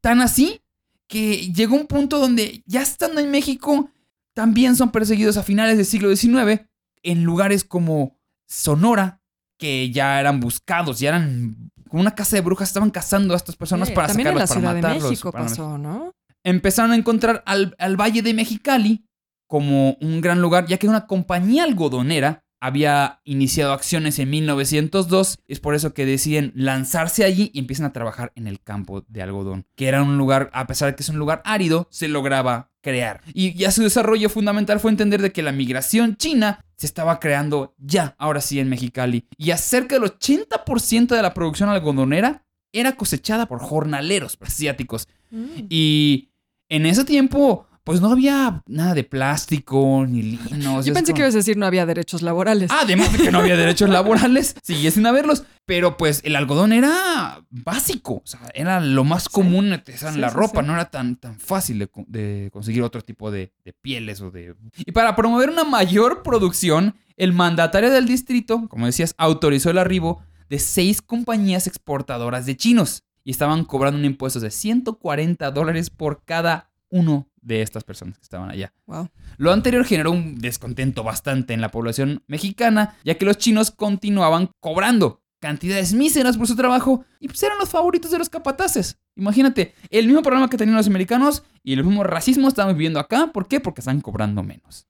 Tan 0.00 0.20
así 0.20 0.62
que 1.08 1.52
llegó 1.52 1.76
un 1.76 1.86
punto 1.86 2.18
donde 2.18 2.62
ya 2.66 2.82
estando 2.82 3.20
en 3.20 3.30
México, 3.30 3.90
también 4.34 4.76
son 4.76 4.90
perseguidos 4.90 5.36
a 5.36 5.42
finales 5.42 5.76
del 5.76 5.86
siglo 5.86 6.14
XIX 6.14 6.66
en 7.02 7.24
lugares 7.24 7.64
como 7.64 8.18
Sonora, 8.46 9.20
que 9.58 9.90
ya 9.90 10.20
eran 10.20 10.40
buscados, 10.40 10.98
ya 10.98 11.10
eran 11.10 11.70
como 11.88 12.02
una 12.02 12.14
casa 12.14 12.36
de 12.36 12.42
brujas, 12.42 12.68
estaban 12.68 12.90
cazando 12.90 13.34
a 13.34 13.36
estas 13.36 13.56
personas 13.56 13.90
para 13.90 14.08
También 14.08 14.28
en 14.28 14.38
la 14.38 14.46
sacarlas, 14.46 14.50
para 14.50 14.60
Ciudad 14.60 14.74
de 14.74 14.82
matarlos. 14.82 15.10
México 15.10 15.32
pasó, 15.32 15.78
¿no? 15.78 16.12
Empezaron 16.46 16.92
a 16.92 16.96
encontrar 16.96 17.42
al, 17.44 17.74
al 17.78 18.00
Valle 18.00 18.22
de 18.22 18.32
Mexicali 18.32 19.04
como 19.48 19.96
un 20.00 20.20
gran 20.20 20.40
lugar, 20.40 20.66
ya 20.66 20.78
que 20.78 20.88
una 20.88 21.06
compañía 21.06 21.64
algodonera 21.64 22.44
había 22.60 23.20
iniciado 23.24 23.72
acciones 23.72 24.18
en 24.18 24.30
1902. 24.30 25.38
Es 25.48 25.60
por 25.60 25.74
eso 25.74 25.92
que 25.92 26.06
deciden 26.06 26.52
lanzarse 26.54 27.24
allí 27.24 27.50
y 27.52 27.58
empiezan 27.58 27.86
a 27.86 27.92
trabajar 27.92 28.32
en 28.36 28.46
el 28.46 28.60
campo 28.60 29.04
de 29.08 29.22
algodón, 29.22 29.66
que 29.74 29.88
era 29.88 30.02
un 30.02 30.18
lugar, 30.18 30.50
a 30.52 30.66
pesar 30.66 30.90
de 30.90 30.96
que 30.96 31.02
es 31.02 31.08
un 31.08 31.18
lugar 31.18 31.42
árido, 31.44 31.88
se 31.90 32.08
lograba 32.08 32.70
crear. 32.80 33.22
Y 33.34 33.54
ya 33.54 33.70
su 33.70 33.82
desarrollo 33.82 34.28
fundamental 34.28 34.80
fue 34.80 34.92
entender 34.92 35.20
de 35.20 35.32
que 35.32 35.42
la 35.42 35.52
migración 35.52 36.16
china 36.16 36.64
se 36.76 36.86
estaba 36.86 37.18
creando 37.20 37.74
ya, 37.78 38.14
ahora 38.18 38.40
sí, 38.40 38.60
en 38.60 38.68
Mexicali. 38.68 39.26
Y 39.36 39.50
a 39.50 39.56
cerca 39.56 39.98
del 39.98 40.10
80% 40.10 41.08
de 41.08 41.22
la 41.22 41.34
producción 41.34 41.68
algodonera 41.68 42.44
era 42.72 42.96
cosechada 42.96 43.46
por 43.46 43.60
jornaleros 43.60 44.38
asiáticos. 44.40 45.08
Mm. 45.30 45.66
Y 45.68 46.30
en 46.68 46.86
ese 46.86 47.04
tiempo, 47.04 47.66
pues 47.84 48.00
no 48.00 48.10
había 48.10 48.62
nada 48.66 48.94
de 48.94 49.04
plástico 49.04 50.04
ni 50.08 50.22
linos. 50.22 50.84
Yo 50.86 50.92
pensé 50.92 51.12
como- 51.12 51.16
que 51.16 51.22
ibas 51.22 51.34
a 51.34 51.38
decir 51.38 51.56
no 51.56 51.66
había 51.66 51.86
derechos 51.86 52.22
laborales. 52.22 52.70
Ah, 52.72 52.80
Además 52.82 53.12
de 53.12 53.18
que 53.18 53.30
no 53.30 53.38
había 53.38 53.56
derechos 53.56 53.88
laborales, 53.90 54.56
sigue 54.62 54.90
sin 54.90 55.06
haberlos. 55.06 55.44
Pero 55.66 55.96
pues 55.96 56.20
el 56.24 56.34
algodón 56.36 56.72
era 56.72 57.44
básico. 57.50 58.14
O 58.14 58.22
sea, 58.26 58.40
era 58.54 58.80
lo 58.80 59.04
más 59.04 59.28
común 59.28 59.72
en 59.72 59.82
Sí, 59.86 60.04
la 60.18 60.30
sí, 60.30 60.34
ropa. 60.36 60.62
No 60.62 60.72
era 60.74 60.90
tan, 60.90 61.16
tan 61.16 61.38
fácil 61.38 61.78
de, 61.78 61.86
co- 61.88 62.04
de 62.08 62.50
conseguir 62.52 62.82
otro 62.82 63.02
tipo 63.02 63.30
de, 63.30 63.52
de 63.64 63.72
pieles 63.72 64.20
o 64.20 64.30
de. 64.32 64.54
Y 64.78 64.92
para 64.92 65.14
promover 65.14 65.48
una 65.50 65.64
mayor 65.64 66.22
producción, 66.24 66.94
el 67.16 67.32
mandatario 67.32 67.90
del 67.90 68.06
distrito, 68.06 68.66
como 68.68 68.86
decías, 68.86 69.14
autorizó 69.18 69.70
el 69.70 69.78
arribo 69.78 70.22
de 70.48 70.58
seis 70.60 71.02
compañías 71.02 71.66
exportadoras 71.66 72.46
de 72.46 72.56
chinos. 72.56 73.02
Y 73.26 73.32
estaban 73.32 73.64
cobrando 73.64 73.98
un 73.98 74.04
impuesto 74.04 74.38
de 74.38 74.52
140 74.52 75.50
dólares 75.50 75.90
por 75.90 76.22
cada 76.24 76.70
uno 76.90 77.28
de 77.42 77.60
estas 77.60 77.82
personas 77.82 78.18
que 78.18 78.22
estaban 78.22 78.50
allá. 78.50 78.72
Wow. 78.86 79.08
Lo 79.36 79.52
anterior 79.52 79.84
generó 79.84 80.12
un 80.12 80.38
descontento 80.38 81.02
bastante 81.02 81.52
en 81.52 81.60
la 81.60 81.72
población 81.72 82.22
mexicana, 82.28 82.94
ya 83.04 83.18
que 83.18 83.24
los 83.24 83.36
chinos 83.36 83.72
continuaban 83.72 84.50
cobrando 84.60 85.24
cantidades 85.40 85.92
míseras 85.92 86.38
por 86.38 86.46
su 86.46 86.54
trabajo 86.54 87.04
y 87.18 87.26
pues 87.26 87.42
eran 87.42 87.58
los 87.58 87.68
favoritos 87.68 88.12
de 88.12 88.18
los 88.18 88.28
capataces. 88.28 89.00
Imagínate, 89.16 89.74
el 89.90 90.06
mismo 90.06 90.22
problema 90.22 90.48
que 90.48 90.56
tenían 90.56 90.76
los 90.76 90.86
americanos 90.86 91.42
y 91.64 91.72
el 91.72 91.82
mismo 91.82 92.04
racismo 92.04 92.46
estamos 92.46 92.74
viviendo 92.74 93.00
acá. 93.00 93.32
¿Por 93.32 93.48
qué? 93.48 93.58
Porque 93.58 93.80
están 93.80 94.00
cobrando 94.00 94.44
menos. 94.44 94.86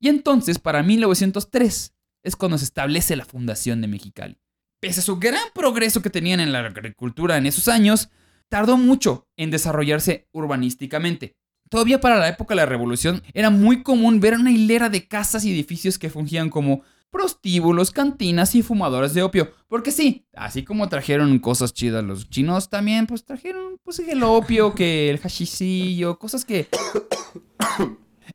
Y 0.00 0.08
entonces, 0.08 0.60
para 0.60 0.84
1903, 0.84 1.94
es 2.22 2.36
cuando 2.36 2.58
se 2.58 2.64
establece 2.64 3.16
la 3.16 3.24
fundación 3.24 3.80
de 3.80 3.88
Mexicali. 3.88 4.38
Pese 4.80 5.00
a 5.00 5.02
su 5.02 5.18
gran 5.18 5.42
progreso 5.54 6.02
que 6.02 6.10
tenían 6.10 6.38
en 6.38 6.52
la 6.52 6.60
agricultura 6.60 7.36
en 7.36 7.46
esos 7.46 7.66
años, 7.66 8.10
tardó 8.48 8.76
mucho 8.76 9.26
en 9.36 9.50
desarrollarse 9.50 10.28
urbanísticamente. 10.30 11.36
Todavía 11.68 12.00
para 12.00 12.16
la 12.16 12.28
época 12.28 12.54
de 12.54 12.60
la 12.60 12.66
revolución 12.66 13.22
era 13.34 13.50
muy 13.50 13.82
común 13.82 14.20
ver 14.20 14.34
una 14.34 14.52
hilera 14.52 14.88
de 14.88 15.08
casas 15.08 15.44
y 15.44 15.50
edificios 15.50 15.98
que 15.98 16.10
fungían 16.10 16.48
como 16.48 16.82
prostíbulos, 17.10 17.90
cantinas 17.90 18.54
y 18.54 18.62
fumadores 18.62 19.14
de 19.14 19.22
opio. 19.22 19.52
Porque 19.66 19.90
sí, 19.90 20.26
así 20.32 20.62
como 20.62 20.88
trajeron 20.88 21.40
cosas 21.40 21.74
chidas 21.74 22.04
los 22.04 22.30
chinos, 22.30 22.70
también 22.70 23.08
pues 23.08 23.24
trajeron 23.24 23.78
pues 23.82 23.98
el 23.98 24.22
opio, 24.22 24.76
que 24.76 25.10
el 25.10 25.18
hashishillo, 25.18 26.20
cosas 26.20 26.44
que... 26.44 26.68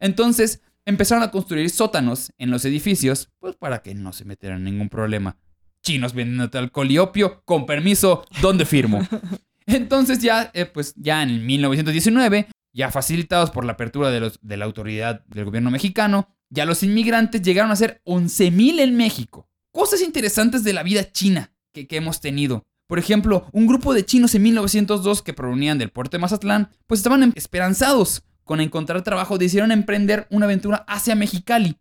Entonces 0.01 0.61
empezaron 0.83 1.23
a 1.23 1.31
construir 1.31 1.69
sótanos 1.69 2.33
en 2.37 2.51
los 2.51 2.65
edificios, 2.65 3.29
pues 3.39 3.55
para 3.55 3.81
que 3.81 3.95
no 3.95 4.11
se 4.11 4.25
metieran 4.25 4.65
ningún 4.65 4.89
problema. 4.89 5.37
Chinos 5.83 6.13
vendiéndote 6.13 6.57
alcohol 6.57 6.89
y 6.89 6.97
opio, 6.97 7.43
con 7.45 7.65
permiso, 7.65 8.25
¿dónde 8.41 8.65
firmo? 8.65 9.05
Entonces 9.65 10.19
ya, 10.19 10.49
eh, 10.53 10.65
pues 10.65 10.93
ya 10.95 11.21
en 11.21 11.45
1919, 11.45 12.47
ya 12.73 12.89
facilitados 12.89 13.51
por 13.51 13.65
la 13.65 13.73
apertura 13.73 14.09
de, 14.09 14.19
los, 14.19 14.39
de 14.41 14.57
la 14.57 14.65
autoridad 14.65 15.23
del 15.25 15.45
gobierno 15.45 15.71
mexicano, 15.71 16.29
ya 16.49 16.65
los 16.65 16.83
inmigrantes 16.83 17.41
llegaron 17.41 17.71
a 17.71 17.75
ser 17.75 18.01
11.000 18.05 18.79
en 18.79 18.95
México. 18.95 19.47
Cosas 19.71 20.01
interesantes 20.01 20.63
de 20.63 20.73
la 20.73 20.83
vida 20.83 21.11
china 21.11 21.51
que, 21.73 21.87
que 21.87 21.97
hemos 21.97 22.21
tenido. 22.21 22.63
Por 22.87 22.99
ejemplo, 22.99 23.47
un 23.51 23.67
grupo 23.67 23.93
de 23.93 24.05
chinos 24.05 24.35
en 24.35 24.43
1902 24.43 25.21
que 25.21 25.33
provenían 25.33 25.77
del 25.77 25.89
puerto 25.89 26.17
de 26.17 26.21
Mazatlán, 26.21 26.69
pues 26.87 26.99
estaban 26.99 27.23
em- 27.23 27.33
esperanzados 27.35 28.23
con 28.43 28.61
encontrar 28.61 29.01
trabajo, 29.03 29.37
decidieron 29.37 29.71
emprender 29.71 30.27
una 30.29 30.45
aventura 30.45 30.85
hacia 30.87 31.15
Mexicali. 31.15 31.77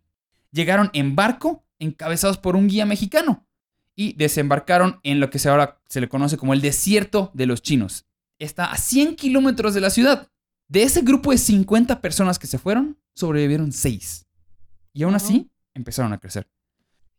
Llegaron 0.51 0.89
en 0.93 1.15
barco, 1.15 1.65
encabezados 1.79 2.37
por 2.37 2.55
un 2.55 2.67
guía 2.67 2.85
mexicano, 2.85 3.45
y 3.95 4.13
desembarcaron 4.13 4.99
en 5.03 5.19
lo 5.19 5.29
que 5.29 5.39
ahora 5.47 5.81
se 5.87 6.01
le 6.01 6.09
conoce 6.09 6.37
como 6.37 6.53
el 6.53 6.61
desierto 6.61 7.31
de 7.33 7.45
los 7.45 7.61
chinos. 7.61 8.05
Está 8.39 8.65
a 8.65 8.77
100 8.77 9.15
kilómetros 9.15 9.73
de 9.73 9.81
la 9.81 9.89
ciudad. 9.89 10.29
De 10.67 10.83
ese 10.83 11.01
grupo 11.01 11.31
de 11.31 11.37
50 11.37 12.01
personas 12.01 12.39
que 12.39 12.47
se 12.47 12.57
fueron, 12.57 12.97
sobrevivieron 13.13 13.71
6. 13.71 14.25
Y 14.93 15.03
aún 15.03 15.15
así, 15.15 15.51
empezaron 15.73 16.13
a 16.13 16.19
crecer. 16.19 16.47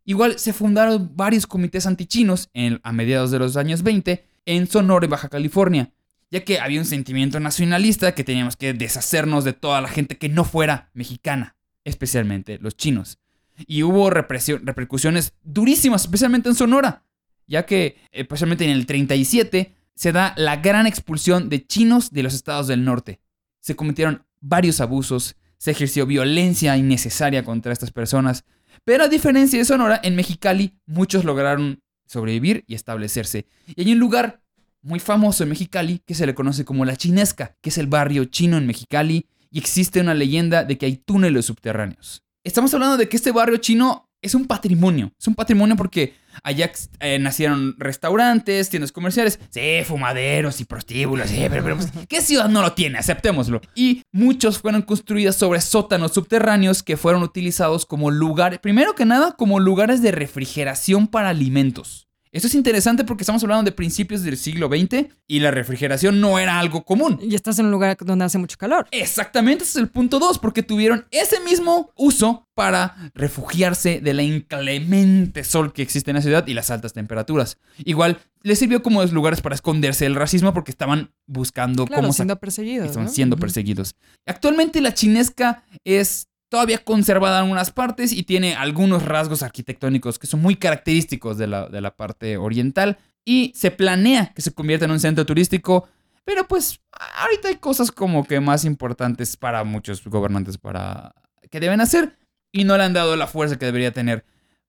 Igual 0.04 0.38
se 0.38 0.52
fundaron 0.52 1.12
varios 1.16 1.46
comités 1.46 1.86
antichinos 1.86 2.50
en- 2.52 2.80
a 2.82 2.92
mediados 2.92 3.30
de 3.30 3.38
los 3.38 3.56
años 3.56 3.82
20 3.82 4.26
en 4.44 4.66
Sonora 4.66 5.06
y 5.06 5.08
Baja 5.08 5.28
California, 5.28 5.92
ya 6.30 6.44
que 6.44 6.58
había 6.60 6.80
un 6.80 6.84
sentimiento 6.86 7.40
nacionalista 7.40 8.14
que 8.14 8.24
teníamos 8.24 8.56
que 8.56 8.74
deshacernos 8.74 9.44
de 9.44 9.52
toda 9.54 9.80
la 9.80 9.88
gente 9.88 10.18
que 10.18 10.28
no 10.28 10.44
fuera 10.44 10.90
mexicana, 10.94 11.56
especialmente 11.84 12.58
los 12.58 12.76
chinos. 12.76 13.18
Y 13.66 13.82
hubo 13.82 14.10
repercusiones 14.10 15.32
durísimas, 15.42 16.02
especialmente 16.02 16.48
en 16.48 16.54
Sonora, 16.54 17.04
ya 17.46 17.66
que, 17.66 17.98
especialmente 18.10 18.64
en 18.64 18.70
el 18.70 18.86
37, 18.86 19.74
se 19.94 20.12
da 20.12 20.34
la 20.36 20.56
gran 20.56 20.86
expulsión 20.86 21.48
de 21.48 21.66
chinos 21.66 22.10
de 22.10 22.22
los 22.22 22.34
estados 22.34 22.66
del 22.66 22.84
norte. 22.84 23.20
Se 23.60 23.76
cometieron 23.76 24.24
varios 24.40 24.80
abusos, 24.80 25.36
se 25.56 25.70
ejerció 25.70 26.06
violencia 26.06 26.76
innecesaria 26.76 27.44
contra 27.44 27.72
estas 27.72 27.92
personas, 27.92 28.44
pero 28.84 29.04
a 29.04 29.08
diferencia 29.08 29.58
de 29.58 29.64
Sonora, 29.64 30.00
en 30.02 30.16
Mexicali 30.16 30.78
muchos 30.86 31.24
lograron 31.24 31.80
sobrevivir 32.06 32.64
y 32.66 32.74
establecerse. 32.74 33.46
Y 33.74 33.80
hay 33.80 33.92
un 33.92 33.98
lugar 33.98 34.42
muy 34.82 35.00
famoso 35.00 35.42
en 35.42 35.48
Mexicali 35.50 36.02
que 36.04 36.14
se 36.14 36.26
le 36.26 36.34
conoce 36.34 36.64
como 36.64 36.84
la 36.84 36.96
Chinesca, 36.96 37.56
que 37.60 37.70
es 37.70 37.78
el 37.78 37.86
barrio 37.86 38.26
chino 38.26 38.58
en 38.58 38.66
Mexicali 38.66 39.26
y 39.50 39.58
existe 39.58 40.00
una 40.00 40.14
leyenda 40.14 40.64
de 40.64 40.76
que 40.76 40.86
hay 40.86 40.96
túneles 40.96 41.46
subterráneos. 41.46 42.23
Estamos 42.44 42.74
hablando 42.74 42.98
de 42.98 43.08
que 43.08 43.16
este 43.16 43.32
barrio 43.32 43.56
chino 43.56 44.10
es 44.20 44.34
un 44.34 44.46
patrimonio. 44.46 45.10
Es 45.18 45.26
un 45.26 45.34
patrimonio 45.34 45.76
porque 45.76 46.14
allá 46.42 46.70
eh, 47.00 47.18
nacieron 47.18 47.74
restaurantes, 47.78 48.68
tiendas 48.68 48.92
comerciales, 48.92 49.40
sí, 49.48 49.82
fumaderos 49.86 50.60
y 50.60 50.66
prostíbulos, 50.66 51.30
sí, 51.30 51.46
pero, 51.48 51.62
pero 51.62 51.76
pues, 51.76 51.90
¿qué 52.08 52.20
ciudad 52.20 52.50
no 52.50 52.60
lo 52.60 52.72
tiene? 52.72 52.98
Aceptémoslo. 52.98 53.62
Y 53.74 54.02
muchos 54.12 54.58
fueron 54.58 54.82
construidos 54.82 55.36
sobre 55.36 55.62
sótanos 55.62 56.12
subterráneos 56.12 56.82
que 56.82 56.98
fueron 56.98 57.22
utilizados 57.22 57.86
como 57.86 58.10
lugares, 58.10 58.58
primero 58.58 58.94
que 58.94 59.06
nada, 59.06 59.32
como 59.32 59.58
lugares 59.58 60.02
de 60.02 60.12
refrigeración 60.12 61.08
para 61.08 61.30
alimentos. 61.30 62.03
Esto 62.34 62.48
es 62.48 62.56
interesante 62.56 63.04
porque 63.04 63.22
estamos 63.22 63.44
hablando 63.44 63.62
de 63.62 63.70
principios 63.70 64.24
del 64.24 64.36
siglo 64.36 64.66
XX 64.66 65.06
y 65.28 65.38
la 65.38 65.52
refrigeración 65.52 66.20
no 66.20 66.40
era 66.40 66.58
algo 66.58 66.84
común. 66.84 67.20
Y 67.22 67.36
estás 67.36 67.60
en 67.60 67.66
un 67.66 67.70
lugar 67.70 67.96
donde 68.00 68.24
hace 68.24 68.38
mucho 68.38 68.56
calor. 68.58 68.88
Exactamente, 68.90 69.62
ese 69.62 69.78
es 69.78 69.82
el 69.84 69.88
punto 69.88 70.18
2, 70.18 70.40
porque 70.40 70.64
tuvieron 70.64 71.06
ese 71.12 71.38
mismo 71.38 71.92
uso 71.94 72.48
para 72.54 73.12
refugiarse 73.14 74.00
de 74.00 74.14
la 74.14 74.24
inclemente 74.24 75.44
sol 75.44 75.72
que 75.72 75.82
existe 75.82 76.10
en 76.10 76.16
la 76.16 76.22
ciudad 76.22 76.44
y 76.48 76.54
las 76.54 76.72
altas 76.72 76.92
temperaturas. 76.92 77.56
Igual 77.84 78.18
les 78.42 78.58
sirvió 78.58 78.82
como 78.82 79.04
lugares 79.04 79.40
para 79.40 79.54
esconderse 79.54 80.04
del 80.04 80.16
racismo 80.16 80.52
porque 80.52 80.72
estaban 80.72 81.12
buscando 81.26 81.86
claro, 81.86 82.02
cómo 82.02 82.12
siendo 82.12 82.40
perseguidos. 82.40 82.86
Estaban 82.86 83.06
¿no? 83.06 83.12
siendo 83.12 83.36
perseguidos. 83.36 83.94
Actualmente 84.26 84.80
la 84.80 84.92
chinesca 84.92 85.62
es 85.84 86.26
todavía 86.54 86.78
conservada 86.78 87.38
en 87.38 87.42
algunas 87.46 87.72
partes 87.72 88.12
y 88.12 88.22
tiene 88.22 88.54
algunos 88.54 89.02
rasgos 89.02 89.42
arquitectónicos 89.42 90.20
que 90.20 90.28
son 90.28 90.40
muy 90.40 90.54
característicos 90.54 91.36
de 91.36 91.48
la, 91.48 91.68
de 91.68 91.80
la 91.80 91.96
parte 91.96 92.36
oriental 92.36 92.96
y 93.24 93.50
se 93.56 93.72
planea 93.72 94.32
que 94.32 94.40
se 94.40 94.52
convierta 94.54 94.84
en 94.84 94.92
un 94.92 95.00
centro 95.00 95.26
turístico, 95.26 95.88
pero 96.24 96.46
pues 96.46 96.80
ahorita 97.16 97.48
hay 97.48 97.56
cosas 97.56 97.90
como 97.90 98.24
que 98.24 98.38
más 98.38 98.64
importantes 98.64 99.36
para 99.36 99.64
muchos 99.64 100.04
gobernantes 100.04 100.56
para 100.56 101.16
que 101.50 101.58
deben 101.58 101.80
hacer 101.80 102.16
y 102.52 102.62
no 102.62 102.76
le 102.76 102.84
han 102.84 102.92
dado 102.92 103.16
la 103.16 103.26
fuerza 103.26 103.58
que 103.58 103.66
debería 103.66 103.92
tener. 103.92 104.24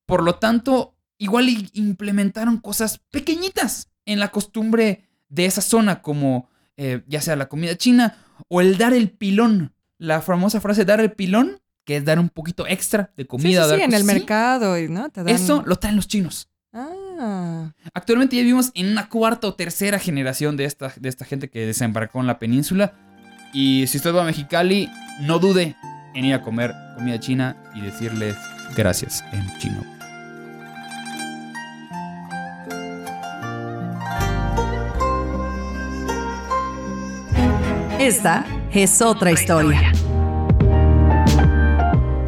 Por 0.07 0.23
lo 0.23 0.39
tanto, 0.39 0.95
igual 1.19 1.69
implementaron 1.73 2.57
cosas 2.57 2.99
pequeñitas 3.11 3.91
en 4.05 4.19
la 4.19 4.29
costumbre 4.29 5.07
de 5.29 5.45
esa 5.45 5.61
zona, 5.61 6.01
como 6.01 6.49
eh, 6.77 7.03
ya 7.05 7.21
sea 7.21 7.35
la 7.35 7.47
comida 7.47 7.77
china 7.77 8.17
o 8.47 8.59
el 8.59 8.79
dar 8.79 8.95
el 8.95 9.11
pilón. 9.11 9.75
La 9.99 10.21
famosa 10.21 10.59
frase 10.59 10.83
dar 10.83 10.99
el 10.99 11.11
pilón, 11.11 11.61
que 11.85 11.97
es 11.97 12.03
dar 12.05 12.19
un 12.19 12.29
poquito 12.29 12.67
extra 12.67 13.11
de 13.15 13.25
comida. 13.25 13.67
sí, 13.73 13.81
en 13.81 13.93
el 13.93 14.03
mercado, 14.03 14.77
y, 14.77 14.89
¿no? 14.89 15.09
Te 15.09 15.23
dan- 15.23 15.33
Eso 15.33 15.63
lo 15.65 15.75
traen 15.77 15.95
los 15.95 16.07
chinos. 16.07 16.49
Ah, 16.73 17.71
Actualmente 17.93 18.35
ya 18.35 18.41
vivimos 18.41 18.71
en 18.73 18.87
una 18.91 19.07
cuarta 19.07 19.47
o 19.47 19.53
tercera 19.53 19.97
generación 19.99 20.57
de 20.57 20.65
esta, 20.65 20.91
de 20.97 21.07
esta 21.07 21.23
gente 21.23 21.49
que 21.49 21.65
desembarcó 21.65 22.19
en 22.19 22.27
la 22.27 22.37
península. 22.39 22.93
Y 23.53 23.85
si 23.87 23.97
usted 23.97 24.13
va 24.13 24.23
a 24.23 24.25
Mexicali, 24.25 24.89
no 25.21 25.39
dude 25.39 25.77
en 26.13 26.25
ir 26.25 26.33
a 26.33 26.41
comer 26.41 26.73
comida 26.97 27.17
china 27.19 27.55
y 27.73 27.81
decirles 27.81 28.35
gracias 28.75 29.23
en 29.31 29.45
chino. 29.59 29.81
Esta 37.99 38.45
es 38.71 39.01
otra 39.01 39.31
historia. 39.31 39.91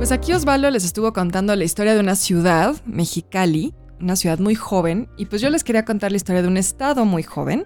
Pues 0.07 0.19
aquí 0.19 0.31
Osvaldo 0.31 0.71
les 0.71 0.85
estuvo 0.85 1.11
contando 1.11 1.53
la 1.53 1.65
historia 1.65 1.93
de 1.93 1.99
una 1.99 2.15
ciudad, 2.15 2.77
Mexicali, 2.85 3.73
una 3.99 4.15
ciudad 4.15 4.39
muy 4.39 4.55
joven, 4.55 5.09
y 5.17 5.25
pues 5.25 5.41
yo 5.41 5.49
les 5.49 5.65
quería 5.65 5.83
contar 5.83 6.11
la 6.11 6.15
historia 6.15 6.41
de 6.41 6.47
un 6.47 6.55
estado 6.55 7.03
muy 7.03 7.23
joven. 7.23 7.65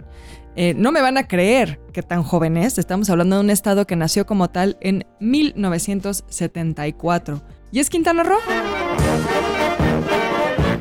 Eh, 0.56 0.74
no 0.74 0.92
me 0.92 1.02
van 1.02 1.20
a 1.20 1.28
creer 1.28 1.80
que 1.94 2.02
tan 2.02 2.24
joven 2.24 2.58
es, 2.58 2.80
estamos 2.80 3.12
hablando 3.12 3.36
de 3.36 3.44
un 3.44 3.52
estado 3.52 3.86
que 3.86 3.96
nació 3.96 4.26
como 4.26 4.50
tal 4.50 4.80
en 4.82 5.06
1974. 5.20 7.44
¿Y 7.72 7.80
es 7.80 7.92
Quintana 7.92 8.24
Roo? 8.24 8.40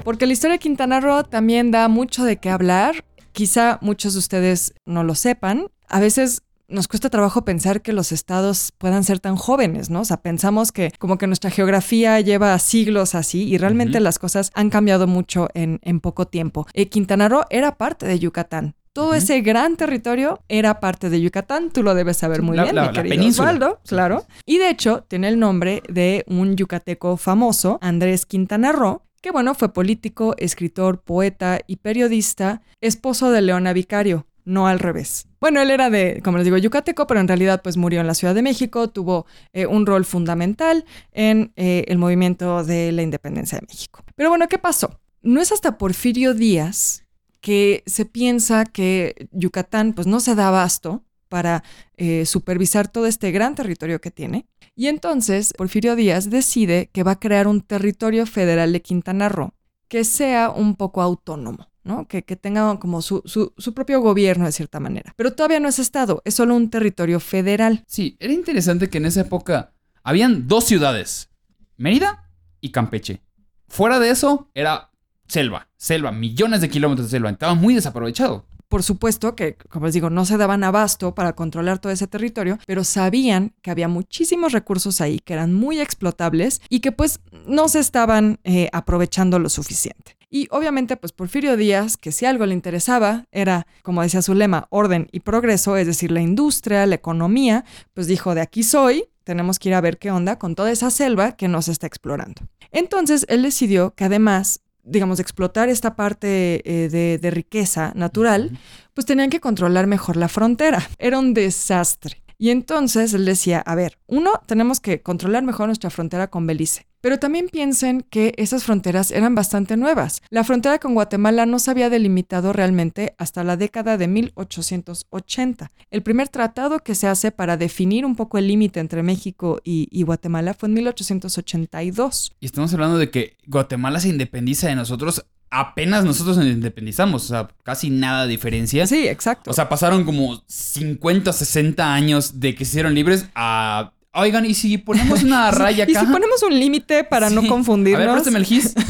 Porque 0.03 0.25
la 0.25 0.33
historia 0.33 0.55
de 0.55 0.61
Quintana 0.61 0.99
Roo 0.99 1.25
también 1.25 1.71
da 1.71 1.89
mucho 1.89 2.25
de 2.25 2.39
qué 2.39 2.49
hablar. 2.49 3.05
Quizá 3.33 3.79
muchos 3.83 4.15
de 4.15 4.21
ustedes 4.21 4.73
no 4.87 5.05
lo 5.05 5.15
sepan. 5.15 5.67
A 5.91 6.01
veces 6.01 6.41
nos 6.71 6.89
cuesta 6.89 7.11
trabajo 7.11 7.45
pensar 7.45 7.83
que 7.83 7.93
los 7.93 8.13
estados 8.13 8.73
puedan 8.79 9.05
ser 9.05 9.19
tan 9.21 9.37
jóvenes, 9.37 9.91
¿no? 9.91 10.01
O 10.01 10.05
sea, 10.05 10.19
pensamos 10.23 10.73
que 10.73 10.93
como 10.99 11.19
que 11.19 11.27
nuestra 11.27 11.51
geografía 11.51 12.21
lleva 12.21 12.59
siglos 12.59 13.15
así 13.15 13.43
y 13.45 13.59
realmente 13.59 14.01
las 14.01 14.19
cosas 14.19 14.51
han 14.55 14.71
cambiado 14.71 15.07
mucho 15.07 15.49
en, 15.55 15.81
en 15.83 16.01
poco 16.01 16.27
tiempo. 16.27 16.67
Eh, 16.73 16.89
Quintana 16.89 17.29
Roo 17.29 17.43
era 17.51 17.77
parte 17.77 18.07
de 18.07 18.19
Yucatán. 18.19 18.75
Todo 18.93 19.15
ese 19.15 19.41
gran 19.41 19.77
territorio 19.77 20.41
era 20.49 20.81
parte 20.81 21.11
de 21.11 21.21
Yucatán, 21.21 21.71
tú 21.71 21.85
lo 21.85 21.95
debes 21.95 22.17
saber 22.17 22.43
muy 22.43 22.57
La- 22.57 22.65
bien, 22.65 22.75
la- 22.75 22.89
mi 22.89 22.93
querido. 22.93 23.29
Osvaldo, 23.29 23.81
claro. 23.87 24.25
Y 24.47 24.59
de 24.59 24.69
hecho, 24.71 25.05
tiene 25.07 25.29
el 25.29 25.39
nombre 25.39 25.83
de 25.89 26.25
un 26.27 26.57
yucateco 26.57 27.17
famoso, 27.17 27.79
Andrés 27.83 28.27
Quintana 28.27 28.73
Roo, 28.73 29.03
que 29.23 29.31
bueno, 29.31 29.55
fue 29.55 29.73
político, 29.73 30.35
escritor, 30.39 31.03
poeta 31.03 31.61
y 31.69 31.77
periodista, 31.77 32.63
esposo 32.81 33.31
de 33.31 33.43
Leona 33.43 33.73
Vicario, 33.73 34.27
no 34.45 34.67
al 34.67 34.79
revés. 34.79 35.27
Bueno, 35.41 35.61
él 35.61 35.71
era 35.71 35.91
de, 35.91 36.21
como 36.25 36.39
les 36.39 36.45
digo, 36.45 36.59
yucateco, 36.59 37.07
pero 37.07 37.21
en 37.21 37.29
realidad 37.29 37.61
pues 37.63 37.77
murió 37.77 38.01
en 38.01 38.07
la 38.07 38.15
Ciudad 38.15 38.35
de 38.35 38.43
México, 38.43 38.89
tuvo 38.89 39.27
eh, 39.53 39.67
un 39.67 39.87
rol 39.87 40.05
fundamental 40.05 40.85
en 41.13 41.53
eh, 41.57 41.85
el 41.89 41.99
movimiento 41.99 42.65
de 42.65 42.93
la 42.93 43.03
independencia 43.03 43.59
de 43.59 43.67
México. 43.67 44.05
Pero 44.17 44.29
bueno, 44.29 44.49
¿qué 44.49 44.59
pasó? 44.59 45.01
No 45.23 45.41
es 45.41 45.53
hasta 45.53 45.79
Porfirio 45.79 46.35
Díaz 46.35 47.05
que 47.41 47.83
se 47.87 48.05
piensa 48.05 48.67
que 48.67 49.29
Yucatán 49.33 49.95
pues 49.95 50.07
no 50.07 50.21
se 50.21 50.35
da 50.35 50.49
abasto 50.49 51.05
para 51.29 51.63
eh, 51.97 52.27
supervisar 52.27 52.89
todo 52.89 53.07
este 53.07 53.31
gran 53.31 53.55
territorio 53.55 54.01
que 54.01 54.11
tiene. 54.11 54.47
Y 54.75 54.89
entonces 54.89 55.55
Porfirio 55.57 55.97
Díaz 55.97 56.29
decide 56.29 56.91
que 56.93 57.03
va 57.03 57.13
a 57.13 57.21
crear 57.21 57.47
un 57.47 57.63
territorio 57.63 58.27
federal 58.27 58.73
de 58.73 58.83
Quintana 58.83 59.29
Roo 59.29 59.55
que 59.89 60.05
sea 60.05 60.51
un 60.51 60.77
poco 60.77 61.03
autónomo, 61.03 61.70
¿no? 61.85 62.07
Que, 62.09 62.23
que 62.25 62.37
tenga 62.37 62.79
como 62.79 63.03
su, 63.03 63.23
su- 63.25 63.53
su 63.57 63.75
propio 63.75 64.01
gobierno 64.01 64.45
de 64.45 64.53
cierta 64.53 64.81
manera. 64.81 65.13
Pero 65.17 65.33
todavía 65.33 65.61
no 65.61 65.69
es 65.69 65.79
Estado, 65.79 66.23
es 66.25 66.35
solo 66.35 66.55
un 66.57 66.71
territorio 66.71 67.21
federal. 67.21 67.85
Sí, 67.87 68.17
era 68.21 68.33
interesante 68.33 68.89
que 68.91 68.99
en 68.99 69.07
esa 69.07 69.23
época 69.23 69.73
habían 70.03 70.49
dos 70.49 70.65
ciudades, 70.65 71.31
Mérida 71.77 72.31
y 72.61 72.71
Campeche. 72.71 73.23
Fuera 73.69 73.99
de 73.99 74.11
eso 74.11 74.51
era 74.55 74.91
selva, 75.29 75.69
selva, 75.77 76.11
millones 76.13 76.61
de 76.61 76.69
kilómetros 76.69 77.07
de 77.07 77.17
selva. 77.17 77.31
Estaba 77.31 77.55
muy 77.55 77.75
desaprovechado. 77.75 78.47
Por 78.69 78.85
supuesto 78.85 79.35
que, 79.35 79.57
como 79.69 79.87
les 79.87 79.95
digo, 79.95 80.11
no 80.11 80.25
se 80.25 80.37
daban 80.37 80.63
abasto 80.63 81.13
para 81.15 81.33
controlar 81.35 81.81
todo 81.81 81.93
ese 81.93 82.07
territorio, 82.07 82.57
pero 82.67 82.85
sabían 82.85 83.53
que 83.63 83.71
había 83.73 83.89
muchísimos 83.89 84.53
recursos 84.53 85.01
ahí 85.01 85.19
que 85.19 85.33
eran 85.33 85.53
muy 85.53 85.81
explotables 85.81 86.61
y 86.69 86.79
que 86.79 86.93
pues 86.93 87.19
no 87.47 87.69
se 87.69 87.81
estaban 87.81 88.39
eh, 88.45 88.69
aprovechando 88.73 89.41
lo 89.41 89.49
suficiente. 89.49 90.17
Y 90.31 90.47
obviamente 90.51 90.97
pues 90.97 91.13
Porfirio 91.13 91.57
Díaz, 91.57 91.97
que 91.97 92.13
si 92.13 92.25
algo 92.25 92.47
le 92.47 92.55
interesaba 92.55 93.27
era, 93.33 93.67
como 93.83 94.03
decía 94.03 94.23
su 94.23 94.35
lema, 94.35 94.69
orden 94.71 95.09
y 95.11 95.21
progreso, 95.21 95.77
es 95.77 95.87
decir, 95.87 96.13
la 96.13 96.21
industria, 96.21 96.87
la 96.87 96.95
economía, 96.95 97.65
pues 97.95 98.07
dijo, 98.07 98.35
de 98.37 98.41
aquí 98.41 98.63
soy, 98.63 99.07
tenemos 99.25 99.59
que 99.59 99.71
ir 99.71 99.75
a 99.75 99.81
ver 99.81 99.99
qué 99.99 100.13
onda 100.13 100.39
con 100.39 100.55
toda 100.55 100.71
esa 100.71 100.91
selva 100.91 101.33
que 101.33 101.49
nos 101.49 101.69
está 101.69 101.89
explorando. 101.89 102.43
Entonces 102.71 103.27
él 103.29 103.43
decidió 103.43 103.95
que 103.95 104.05
además 104.05 104.61
digamos, 104.83 105.19
de 105.19 105.23
explotar 105.23 105.69
esta 105.69 105.95
parte 105.95 106.63
eh, 106.65 106.89
de, 106.89 107.19
de 107.19 107.31
riqueza 107.31 107.93
natural, 107.95 108.59
pues 108.95 109.07
tenían 109.07 109.31
que 109.31 109.39
controlar 109.39 109.87
mejor 109.87 110.17
la 110.17 110.29
frontera. 110.29 110.83
Era 110.99 111.19
un 111.19 111.35
desastre. 111.35 112.23
Y 112.43 112.49
entonces 112.49 113.13
él 113.13 113.27
decía, 113.27 113.61
a 113.61 113.75
ver, 113.75 113.99
uno, 114.07 114.41
tenemos 114.47 114.81
que 114.81 115.03
controlar 115.03 115.43
mejor 115.43 115.67
nuestra 115.67 115.91
frontera 115.91 116.29
con 116.29 116.47
Belice. 116.47 116.87
Pero 117.03 117.19
también 117.19 117.51
piensen 117.53 118.01
que 118.09 118.33
esas 118.39 118.65
fronteras 118.65 119.11
eran 119.11 119.35
bastante 119.35 119.77
nuevas. 119.77 120.23
La 120.31 120.43
frontera 120.43 120.79
con 120.79 120.95
Guatemala 120.95 121.45
no 121.45 121.59
se 121.59 121.71
había 121.71 121.91
delimitado 121.91 122.55
realmente 122.55 123.15
hasta 123.19 123.45
la 123.45 123.59
década 123.59 123.99
de 123.99 124.09
1880. 124.09 125.71
El 125.91 126.03
primer 126.03 126.31
tratado 126.31 126.79
que 126.79 126.95
se 126.95 127.09
hace 127.09 127.31
para 127.31 127.59
definir 127.59 128.07
un 128.07 128.17
poco 128.17 128.39
el 128.39 128.49
límite 128.49 128.81
entre 128.81 129.03
México 129.03 129.61
y, 129.63 129.89
y 129.91 130.03
Guatemala 130.05 130.55
fue 130.55 130.71
en 130.71 130.77
1882. 130.77 132.37
Y 132.41 132.47
estamos 132.47 132.73
hablando 132.73 132.97
de 132.97 133.11
que 133.11 133.37
Guatemala 133.47 134.01
se 134.01 134.09
independiza 134.09 134.67
de 134.69 134.77
nosotros 134.77 135.27
apenas 135.51 136.05
nosotros 136.05 136.37
nos 136.37 136.47
independizamos. 136.47 137.25
O 137.25 137.29
sea, 137.29 137.49
casi 137.63 137.91
nada 137.91 138.25
de 138.25 138.31
diferencia. 138.31 138.87
Sí, 138.87 139.07
exacto. 139.09 139.51
O 139.51 139.55
sea, 139.55 139.69
pasaron 139.69 140.05
como 140.05 140.43
50 140.47 141.31
o 141.31 141.33
60 141.33 141.93
años 141.93 142.41
de 142.41 142.55
que 142.55 142.65
se 142.65 142.71
hicieron 142.71 142.95
libres 142.95 143.27
a 143.35 143.93
Oigan, 144.13 144.45
¿y 144.45 144.55
si 144.55 144.77
ponemos 144.79 145.23
una 145.23 145.51
raya 145.53 145.85
Y 145.87 145.93
acá? 145.93 146.01
si 146.01 146.07
ponemos 146.07 146.43
un 146.43 146.59
límite 146.59 147.05
para 147.05 147.31
no 147.31 147.47
confundirnos. 147.47 148.27
A 148.27 148.31
ver, 148.31 148.37
el 148.37 148.45
gis. 148.45 148.75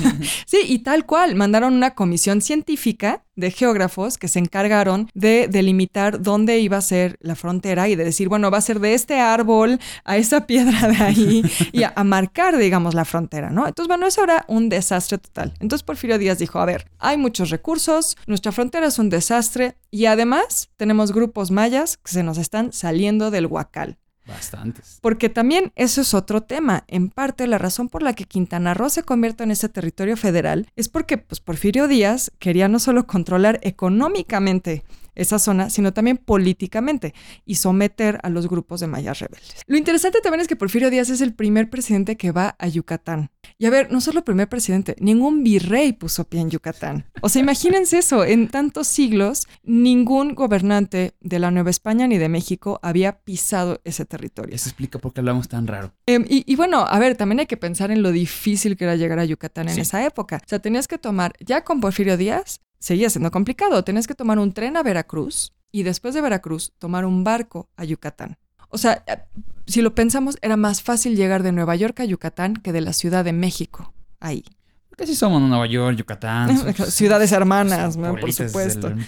Sí, 0.47 0.59
y 0.67 0.81
tal 0.81 1.07
cual, 1.07 1.37
mandaron 1.37 1.75
una 1.75 1.95
comisión 1.95 2.41
científica 2.41 3.25
de 3.37 3.51
geógrafos 3.51 4.19
que 4.19 4.29
se 4.29 4.39
encargaron 4.39 5.09
de 5.15 5.47
delimitar 5.49 6.21
dónde 6.23 6.59
iba 6.59 6.77
a 6.79 6.81
ser 6.83 7.17
la 7.21 7.37
frontera 7.37 7.89
y 7.89 7.95
de 7.95 8.05
decir, 8.05 8.29
bueno, 8.29 8.51
va 8.51 8.59
a 8.59 8.63
ser 8.63 8.81
de 8.81 8.95
este 8.95 9.21
árbol 9.21 9.79
a 10.05 10.17
esa 10.17 10.47
piedra 10.47 10.89
de 10.89 10.97
ahí 10.97 11.43
y 11.73 11.85
a, 11.85 11.93
a 11.95 12.05
marcar, 12.05 12.57
digamos, 12.57 12.95
la 12.95 13.05
frontera, 13.05 13.51
¿no? 13.51 13.67
Entonces, 13.67 13.89
bueno, 13.89 14.07
eso 14.07 14.25
era 14.25 14.45
un 14.49 14.69
desastre 14.69 15.19
total. 15.19 15.55
Entonces, 15.61 15.85
Porfirio 15.85 16.19
Díaz 16.19 16.39
dijo, 16.39 16.59
a 16.59 16.65
ver, 16.65 16.91
hay 16.99 17.17
muchos 17.17 17.51
recursos, 17.51 18.17
nuestra 18.27 18.53
frontera 18.53 18.87
es 18.87 18.99
un 18.99 19.11
desastre 19.11 19.77
y 19.91 20.07
además 20.07 20.71
tenemos 20.77 21.13
grupos 21.13 21.51
mayas 21.51 21.99
que 21.99 22.13
se 22.13 22.23
nos 22.23 22.39
están 22.39 22.73
saliendo 22.73 23.31
del 23.31 23.47
huacal. 23.47 23.99
Bastantes. 24.31 24.99
Porque 25.01 25.29
también 25.29 25.73
eso 25.77 26.01
es 26.01 26.15
otro 26.15 26.43
tema. 26.43 26.85
En 26.89 27.09
parte, 27.09 27.47
la 27.47 27.59
razón 27.59 27.89
por 27.89 28.03
la 28.03 28.15
que 28.15 28.25
Quintana 28.25 28.75
Roo 28.75 28.89
se 28.89 29.03
convierte 29.03 29.45
en 29.45 29.51
ese 29.51 29.69
territorio 29.69 30.17
federal 30.17 30.69
es 30.77 30.89
porque 30.89 31.19
pues, 31.19 31.41
Porfirio 31.41 31.89
Díaz 31.89 32.33
quería 32.39 32.69
no 32.69 32.79
solo 32.79 33.07
controlar 33.07 33.61
económicamente 33.63 34.85
esa 35.15 35.39
zona, 35.39 35.71
sino 35.71 35.93
también 35.93 36.17
políticamente 36.17 37.15
y 37.45 37.57
someter 37.57 38.19
a 38.23 38.29
los 38.31 38.49
grupos 38.49 38.81
de 38.81 38.87
mayas 38.87 39.19
rebeldes. 39.19 39.63
Lo 39.67 39.77
interesante 39.77 40.21
también 40.23 40.41
es 40.41 40.49
que 40.49 40.57
Porfirio 40.57 40.91
Díaz 40.91 41.11
es 41.11 41.21
el 41.21 41.35
primer 41.35 41.71
presidente 41.71 42.17
que 42.17 42.33
va 42.33 42.57
a 42.59 42.69
Yucatán. 42.69 43.31
Y 43.59 43.67
a 43.67 43.71
ver, 43.71 43.91
no 43.93 44.01
solo 44.01 44.19
el 44.19 44.25
primer 44.25 44.49
presidente, 44.49 44.97
ningún 45.01 45.43
virrey 45.43 45.93
puso 45.93 46.25
pie 46.25 46.41
en 46.41 46.51
Yucatán. 46.51 47.07
O 47.23 47.29
sea, 47.29 47.41
imagínense 47.43 47.99
eso, 47.99 48.25
en 48.25 48.49
tantos 48.49 48.87
siglos, 48.87 49.47
ningún 49.63 50.35
gobernante 50.35 51.15
de 51.21 51.39
la 51.39 51.51
Nueva 51.51 51.71
España 51.71 52.07
ni 52.07 52.19
de 52.19 52.29
México 52.29 52.79
había 52.83 53.21
pisado 53.21 53.81
ese 53.85 54.05
territorio. 54.05 54.55
Eso 54.55 54.69
explica 54.69 54.99
por 54.99 55.13
qué 55.13 55.21
hablamos 55.21 55.49
tan 55.49 55.67
raro. 55.67 55.93
Em, 56.07 56.25
y, 56.29 56.45
y 56.51 56.57
bueno, 56.57 56.85
a 56.89 56.99
ver, 56.99 57.17
también 57.17 57.41
hay 57.41 57.47
que 57.47 57.57
pensar 57.57 57.91
en 57.91 58.03
lo 58.03 58.13
difícil 58.13 58.77
que 58.77 58.85
era 58.85 58.97
llegar 58.97 59.19
a 59.19 59.25
Yucatán 59.25 59.69
en 59.69 59.75
Sí. 59.77 59.81
esa 59.83 60.05
época. 60.05 60.41
O 60.45 60.49
sea, 60.49 60.59
tenías 60.59 60.89
que 60.89 60.99
tomar, 60.99 61.33
ya 61.41 61.65
con 61.65 61.81
Porfirio 61.81 62.17
Díaz, 62.17 62.61
seguía 62.81 63.09
siendo 63.11 63.31
complicado, 63.31 63.85
tenías 63.85 64.07
que 64.07 64.15
tomar 64.15 64.39
un 64.39 64.53
tren 64.53 64.77
a 64.77 64.83
Veracruz 64.83 65.53
y 65.71 65.85
después 65.85 66.15
de 66.15 66.21
Veracruz 66.21 66.73
tomar 66.79 67.05
un 67.05 67.23
barco 67.23 67.69
a 67.77 67.85
Yucatán. 67.85 68.39
O 68.71 68.79
sea, 68.79 69.05
eh, 69.07 69.19
si 69.67 69.83
lo 69.83 69.95
pensamos, 69.95 70.39
era 70.43 70.57
más 70.57 70.83
fácil 70.83 71.15
llegar 71.15 71.43
de 71.43 71.53
Nueva 71.53 71.77
York 71.77 72.01
a 72.01 72.05
Yucatán 72.05 72.55
que 72.55 72.73
de 72.73 72.81
la 72.81 72.93
Ciudad 72.93 73.25
de 73.25 73.33
México, 73.33 73.93
ahí. 74.19 74.45
Porque 74.89 75.07
sí 75.07 75.15
somos 75.15 75.41
Nueva 75.41 75.67
York, 75.67 75.97
Yucatán. 75.97 76.75
Ciudades 76.91 77.31
hermanas, 77.33 77.97
¿no? 77.97 78.17
Por 78.17 78.33
supuesto. 78.33 78.91
del-. 78.91 79.07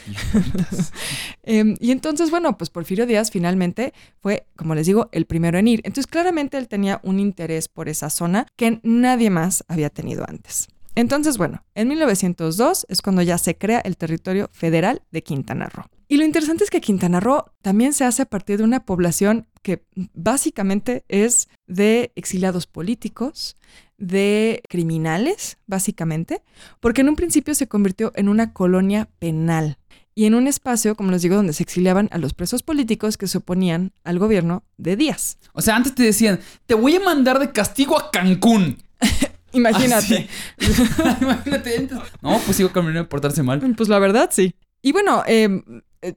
Em, 1.43 1.75
y 1.81 1.91
entonces, 1.91 2.31
bueno, 2.31 2.57
pues 2.57 2.71
Porfirio 2.71 3.05
Díaz 3.05 3.33
finalmente 3.33 3.93
fue, 4.21 4.47
como 4.55 4.77
les 4.77 4.87
digo, 4.87 5.09
el 5.11 5.27
primero 5.27 5.59
en 5.59 5.67
ir. 5.67 5.81
Entonces, 5.85 6.07
claramente 6.07 6.57
él 6.57 6.69
tenía 6.69 7.01
un 7.03 7.19
interés 7.19 7.67
por 7.67 7.89
esa 7.89 8.11
zona 8.11 8.47
que 8.55 8.81
nadie 8.85 9.29
más 9.29 9.65
había 9.67 9.91
tenido 9.91 10.25
antes. 10.29 10.69
Entonces, 10.95 11.39
bueno, 11.39 11.65
en 11.75 11.89
1902 11.89 12.87
es 12.89 13.03
cuando 13.03 13.23
ya 13.23 13.39
se 13.39 13.57
crea 13.57 13.81
el 13.81 13.97
territorio 13.97 14.51
federal 14.53 15.03
de 15.11 15.23
Quintana 15.23 15.69
Roo. 15.69 15.85
Y 16.09 16.19
lo 16.19 16.25
interesante 16.25 16.65
es 16.65 16.71
que 16.71 16.83
Quintana 16.83 17.21
Roo 17.21 17.47
también 17.63 17.95
se 17.95 18.05
hace 18.05 18.23
a 18.23 18.27
partir 18.27 18.59
de 18.59 18.65
una 18.65 18.85
población 18.85 19.47
que 19.63 19.87
básicamente 20.13 21.05
es 21.09 21.49
de 21.67 22.13
exiliados 22.17 22.67
políticos, 22.67 23.57
de 23.97 24.63
criminales, 24.69 25.57
básicamente, 25.67 26.43
porque 26.81 27.01
en 27.01 27.09
un 27.09 27.17
principio 27.17 27.55
se 27.55 27.69
convirtió 27.69 28.13
en 28.15 28.29
una 28.29 28.53
colonia 28.53 29.09
penal 29.19 29.79
y 30.15 30.27
en 30.27 30.35
un 30.35 30.47
espacio, 30.47 30.97
como 30.97 31.13
les 31.13 31.23
digo, 31.23 31.37
donde 31.37 31.55
se 31.55 31.63
exiliaban 31.63 32.09
a 32.13 32.19
los 32.19 32.35
presos 32.35 32.63
políticos 32.63 33.17
que 33.17 33.27
se 33.27 33.39
oponían 33.39 33.93
al 34.05 34.19
gobierno 34.19 34.65
de 34.77 34.97
Díaz. 34.97 35.39
O 35.55 35.63
sea, 35.63 35.77
antes 35.77 35.95
te 35.95 36.03
decían, 36.03 36.41
te 36.67 36.75
voy 36.75 36.97
a 36.97 37.01
mandar 37.01 37.39
de 37.39 37.53
castigo 37.53 37.99
a 37.99 38.11
Cancún. 38.11 38.83
Imagínate. 39.53 39.95
Así. 39.95 40.29
Imagínate. 41.21 41.77
entonces- 41.77 42.13
No, 42.23 42.39
pues 42.45 42.57
sigo 42.57 42.71
caminando 42.73 43.01
de 43.01 43.07
portarse 43.07 43.43
mal. 43.43 43.61
Pues 43.77 43.89
la 43.89 43.99
verdad, 43.99 44.31
sí. 44.33 44.55
Y 44.83 44.93
bueno, 44.93 45.23
eh, 45.29 45.63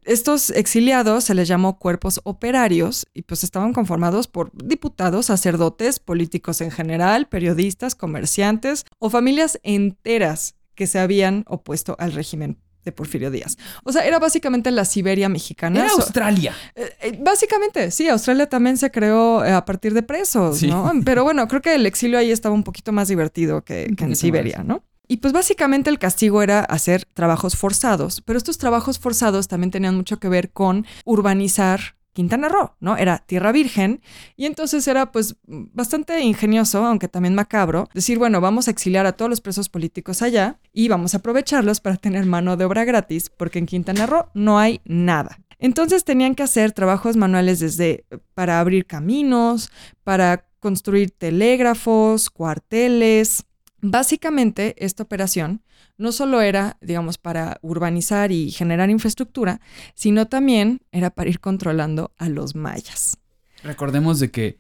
estos 0.06 0.50
exiliados 0.50 1.24
se 1.26 1.36
les 1.36 1.48
llamó 1.48 1.78
cuerpos 1.78 2.20
operarios 2.24 3.06
y 3.14 3.22
pues 3.22 3.44
estaban 3.44 3.74
conformados 3.74 4.28
por 4.28 4.52
diputados, 4.54 5.28
sacerdotes, 5.28 6.00
políticos 6.00 6.62
en 6.62 6.72
general, 6.72 7.28
periodistas, 7.28 7.94
comerciantes 7.94 8.86
o 8.98 9.10
familias 9.12 9.60
enteras 9.64 10.56
que 10.74 10.88
se 10.88 10.98
habían 11.00 11.46
opuesto 11.48 11.96
al 12.00 12.14
régimen 12.14 12.58
de 12.86 12.92
Porfirio 12.92 13.32
Díaz. 13.32 13.58
O 13.84 13.92
sea, 13.92 14.06
era 14.06 14.20
básicamente 14.20 14.72
la 14.72 14.86
Siberia 14.86 15.28
mexicana. 15.28 15.82
Era 15.82 15.92
Australia. 15.92 16.54
Eh, 16.76 16.94
eh, 17.02 17.20
Básicamente, 17.22 17.92
sí, 17.92 18.08
Australia 18.08 18.48
también 18.48 18.78
se 18.78 18.92
creó 18.92 19.44
eh, 19.44 19.52
a 19.52 19.66
partir 19.66 19.94
de 19.94 20.04
presos, 20.04 20.60
Sí. 20.60 20.68
¿no? 20.68 20.92
Pero 21.06 21.24
bueno, 21.24 21.48
creo 21.48 21.62
que 21.62 21.76
el 21.76 21.86
exilio 21.86 22.18
ahí 22.20 22.32
estaba 22.32 22.56
un 22.56 22.64
poquito 22.64 22.92
más 22.92 23.08
divertido 23.08 23.64
que, 23.64 23.86
en 23.98 24.16
Siberia, 24.16 24.60
más. 24.60 24.68
¿no? 24.68 24.84
Y 25.08 25.18
pues 25.18 25.34
básicamente 25.34 25.90
el 25.90 26.00
castigo 26.00 26.42
era 26.42 26.62
hacer 26.62 27.06
trabajos 27.14 27.56
forzados, 27.56 28.22
pero 28.22 28.38
estos 28.38 28.58
trabajos 28.58 28.98
forzados 28.98 29.48
también 29.48 29.70
tenían 29.70 29.96
mucho 29.96 30.18
que 30.20 30.30
ver 30.30 30.50
con 30.52 30.86
urbanizar 31.06 31.95
Quintana 32.16 32.48
Roo, 32.48 32.72
¿no? 32.80 32.96
Era 32.96 33.18
tierra 33.18 33.52
virgen 33.52 34.02
y 34.38 34.46
entonces 34.46 34.88
era 34.88 35.12
pues 35.12 35.36
bastante 35.46 36.22
ingenioso, 36.22 36.86
aunque 36.86 37.10
también 37.10 37.36
macabro, 37.36 37.90
decir, 37.94 38.18
bueno, 38.18 38.40
vamos 38.40 38.70
a 38.70 38.72
exiliar 38.72 39.06
a 39.06 39.12
todos 39.12 39.30
los 39.30 39.42
presos 39.42 39.68
políticos 39.68 40.22
allá 40.22 40.58
y 40.72 40.88
vamos 40.88 41.14
a 41.14 41.18
aprovecharlos 41.18 41.82
para 41.82 41.98
tener 41.98 42.26
mano 42.26 42.56
de 42.56 42.64
obra 42.64 42.86
gratis, 42.86 43.30
porque 43.30 43.60
en 43.60 43.66
Quintana 43.66 44.06
Roo 44.06 44.28
no 44.34 44.58
hay 44.58 44.80
nada. 44.86 45.40
Entonces 45.60 46.06
tenían 46.06 46.36
que 46.36 46.44
hacer 46.44 46.72
trabajos 46.72 47.18
manuales 47.18 47.60
desde 47.60 48.06
eh, 48.10 48.18
para 48.34 48.62
abrir 48.62 48.86
caminos, 48.86 49.70
para 50.06 50.46
construir 50.60 51.12
telégrafos, 51.12 52.30
cuarteles. 52.30 53.46
Básicamente, 53.88 54.76
esta 54.84 55.04
operación 55.04 55.62
no 56.00 56.12
solo 56.12 56.42
era, 56.42 56.78
digamos, 56.82 57.20
para 57.20 57.60
urbanizar 57.62 58.32
y 58.32 58.50
generar 58.50 58.90
infraestructura, 58.90 59.62
sino 59.94 60.26
también 60.26 60.82
era 60.92 61.12
para 61.12 61.30
ir 61.30 61.40
controlando 61.40 62.12
a 62.18 62.28
los 62.28 62.56
mayas. 62.56 63.20
Recordemos 63.62 64.20
de 64.20 64.32
que 64.32 64.58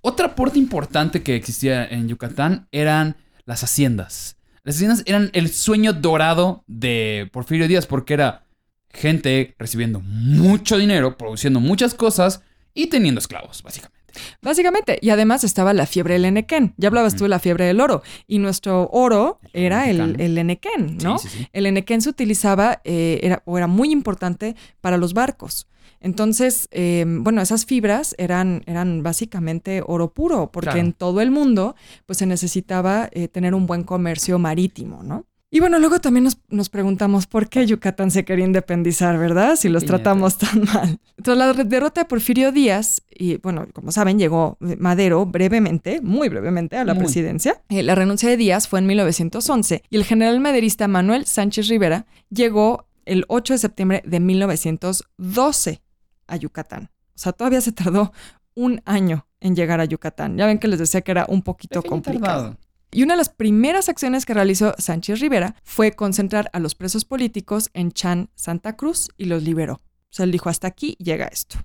otra 0.00 0.28
aporte 0.28 0.58
importante 0.58 1.22
que 1.22 1.36
existía 1.36 1.84
en 1.84 2.08
Yucatán 2.08 2.66
eran 2.72 3.16
las 3.44 3.62
haciendas. 3.62 4.38
Las 4.62 4.76
haciendas 4.76 5.02
eran 5.04 5.28
el 5.34 5.50
sueño 5.50 5.92
dorado 5.92 6.64
de 6.66 7.28
Porfirio 7.34 7.68
Díaz 7.68 7.86
porque 7.86 8.14
era 8.14 8.46
gente 8.88 9.54
recibiendo 9.58 10.00
mucho 10.00 10.78
dinero, 10.78 11.18
produciendo 11.18 11.60
muchas 11.60 11.92
cosas 11.92 12.40
y 12.72 12.86
teniendo 12.86 13.18
esclavos, 13.18 13.62
básicamente. 13.62 13.95
Básicamente, 14.42 14.98
y 15.00 15.10
además 15.10 15.44
estaba 15.44 15.72
la 15.74 15.86
fiebre 15.86 16.14
del 16.14 16.24
Enequén. 16.26 16.74
Ya 16.76 16.88
hablabas 16.88 17.16
tú 17.16 17.24
de 17.24 17.28
la 17.30 17.38
fiebre 17.38 17.64
del 17.64 17.80
oro, 17.80 18.02
y 18.26 18.38
nuestro 18.38 18.88
oro 18.92 19.38
era 19.52 19.88
el, 19.90 20.20
el 20.20 20.38
Enequén, 20.38 20.98
¿no? 21.02 21.18
Sí, 21.18 21.28
sí, 21.28 21.38
sí. 21.38 21.48
El 21.52 21.66
Enequén 21.66 22.00
se 22.02 22.08
utilizaba, 22.10 22.80
eh, 22.84 23.20
era, 23.22 23.42
o 23.46 23.56
era 23.58 23.66
muy 23.66 23.90
importante 23.90 24.56
para 24.80 24.96
los 24.96 25.14
barcos. 25.14 25.66
Entonces, 26.00 26.68
eh, 26.72 27.04
bueno, 27.06 27.40
esas 27.40 27.64
fibras 27.64 28.14
eran, 28.18 28.62
eran 28.66 29.02
básicamente 29.02 29.82
oro 29.86 30.12
puro, 30.12 30.50
porque 30.52 30.66
Claro. 30.70 30.80
en 30.80 30.92
todo 30.92 31.20
el 31.20 31.30
mundo, 31.30 31.74
pues 32.04 32.18
se 32.18 32.26
necesitaba 32.26 33.08
eh, 33.12 33.28
tener 33.28 33.54
un 33.54 33.66
buen 33.66 33.82
comercio 33.82 34.38
marítimo, 34.38 35.02
¿no? 35.02 35.24
Y 35.48 35.60
bueno, 35.60 35.78
luego 35.78 36.00
también 36.00 36.24
nos, 36.24 36.38
nos 36.48 36.68
preguntamos 36.68 37.26
por 37.28 37.48
qué 37.48 37.66
Yucatán 37.66 38.10
se 38.10 38.24
quería 38.24 38.44
independizar, 38.44 39.16
¿verdad? 39.16 39.54
Si 39.56 39.68
los 39.68 39.84
Piñata. 39.84 40.02
tratamos 40.02 40.38
tan 40.38 40.64
mal. 40.64 40.98
Tras 41.22 41.38
la 41.38 41.52
derrota 41.52 42.00
de 42.00 42.04
Porfirio 42.06 42.50
Díaz, 42.50 43.02
y 43.08 43.36
bueno, 43.38 43.66
como 43.72 43.92
saben, 43.92 44.18
llegó 44.18 44.56
Madero 44.60 45.24
brevemente, 45.24 46.00
muy 46.00 46.28
brevemente, 46.28 46.76
a 46.76 46.84
la 46.84 46.94
Muy. 46.94 47.04
presidencia. 47.04 47.62
Eh, 47.68 47.84
la 47.84 47.94
renuncia 47.94 48.28
de 48.28 48.36
Díaz 48.36 48.66
fue 48.66 48.80
en 48.80 48.86
1911 48.86 49.82
y 49.88 49.96
el 49.96 50.04
general 50.04 50.40
maderista 50.40 50.88
Manuel 50.88 51.26
Sánchez 51.26 51.68
Rivera 51.68 52.06
llegó 52.28 52.88
el 53.04 53.24
8 53.28 53.54
de 53.54 53.58
septiembre 53.58 54.02
de 54.04 54.18
1912 54.20 55.82
a 56.26 56.36
Yucatán. 56.36 56.90
O 57.14 57.18
sea, 57.18 57.32
todavía 57.32 57.60
se 57.60 57.72
tardó 57.72 58.12
un 58.54 58.82
año 58.84 59.26
en 59.40 59.54
llegar 59.54 59.80
a 59.80 59.84
Yucatán. 59.84 60.36
Ya 60.36 60.46
ven 60.46 60.58
que 60.58 60.68
les 60.68 60.78
decía 60.78 61.02
que 61.02 61.12
era 61.12 61.24
un 61.28 61.42
poquito 61.42 61.82
complicado. 61.82 62.42
tardado. 62.42 62.56
Y 62.90 63.02
una 63.02 63.14
de 63.14 63.18
las 63.18 63.28
primeras 63.28 63.88
acciones 63.88 64.24
que 64.24 64.34
realizó 64.34 64.74
Sánchez 64.78 65.20
Rivera 65.20 65.56
fue 65.64 65.92
concentrar 65.92 66.50
a 66.52 66.60
los 66.60 66.74
presos 66.74 67.04
políticos 67.04 67.70
en 67.74 67.92
Chan, 67.92 68.30
Santa 68.34 68.76
Cruz, 68.76 69.08
y 69.16 69.26
los 69.26 69.42
liberó. 69.42 69.74
O 69.74 70.16
sea, 70.16 70.26
dijo, 70.26 70.48
hasta 70.48 70.68
aquí 70.68 70.96
llega 70.98 71.26
esto. 71.26 71.58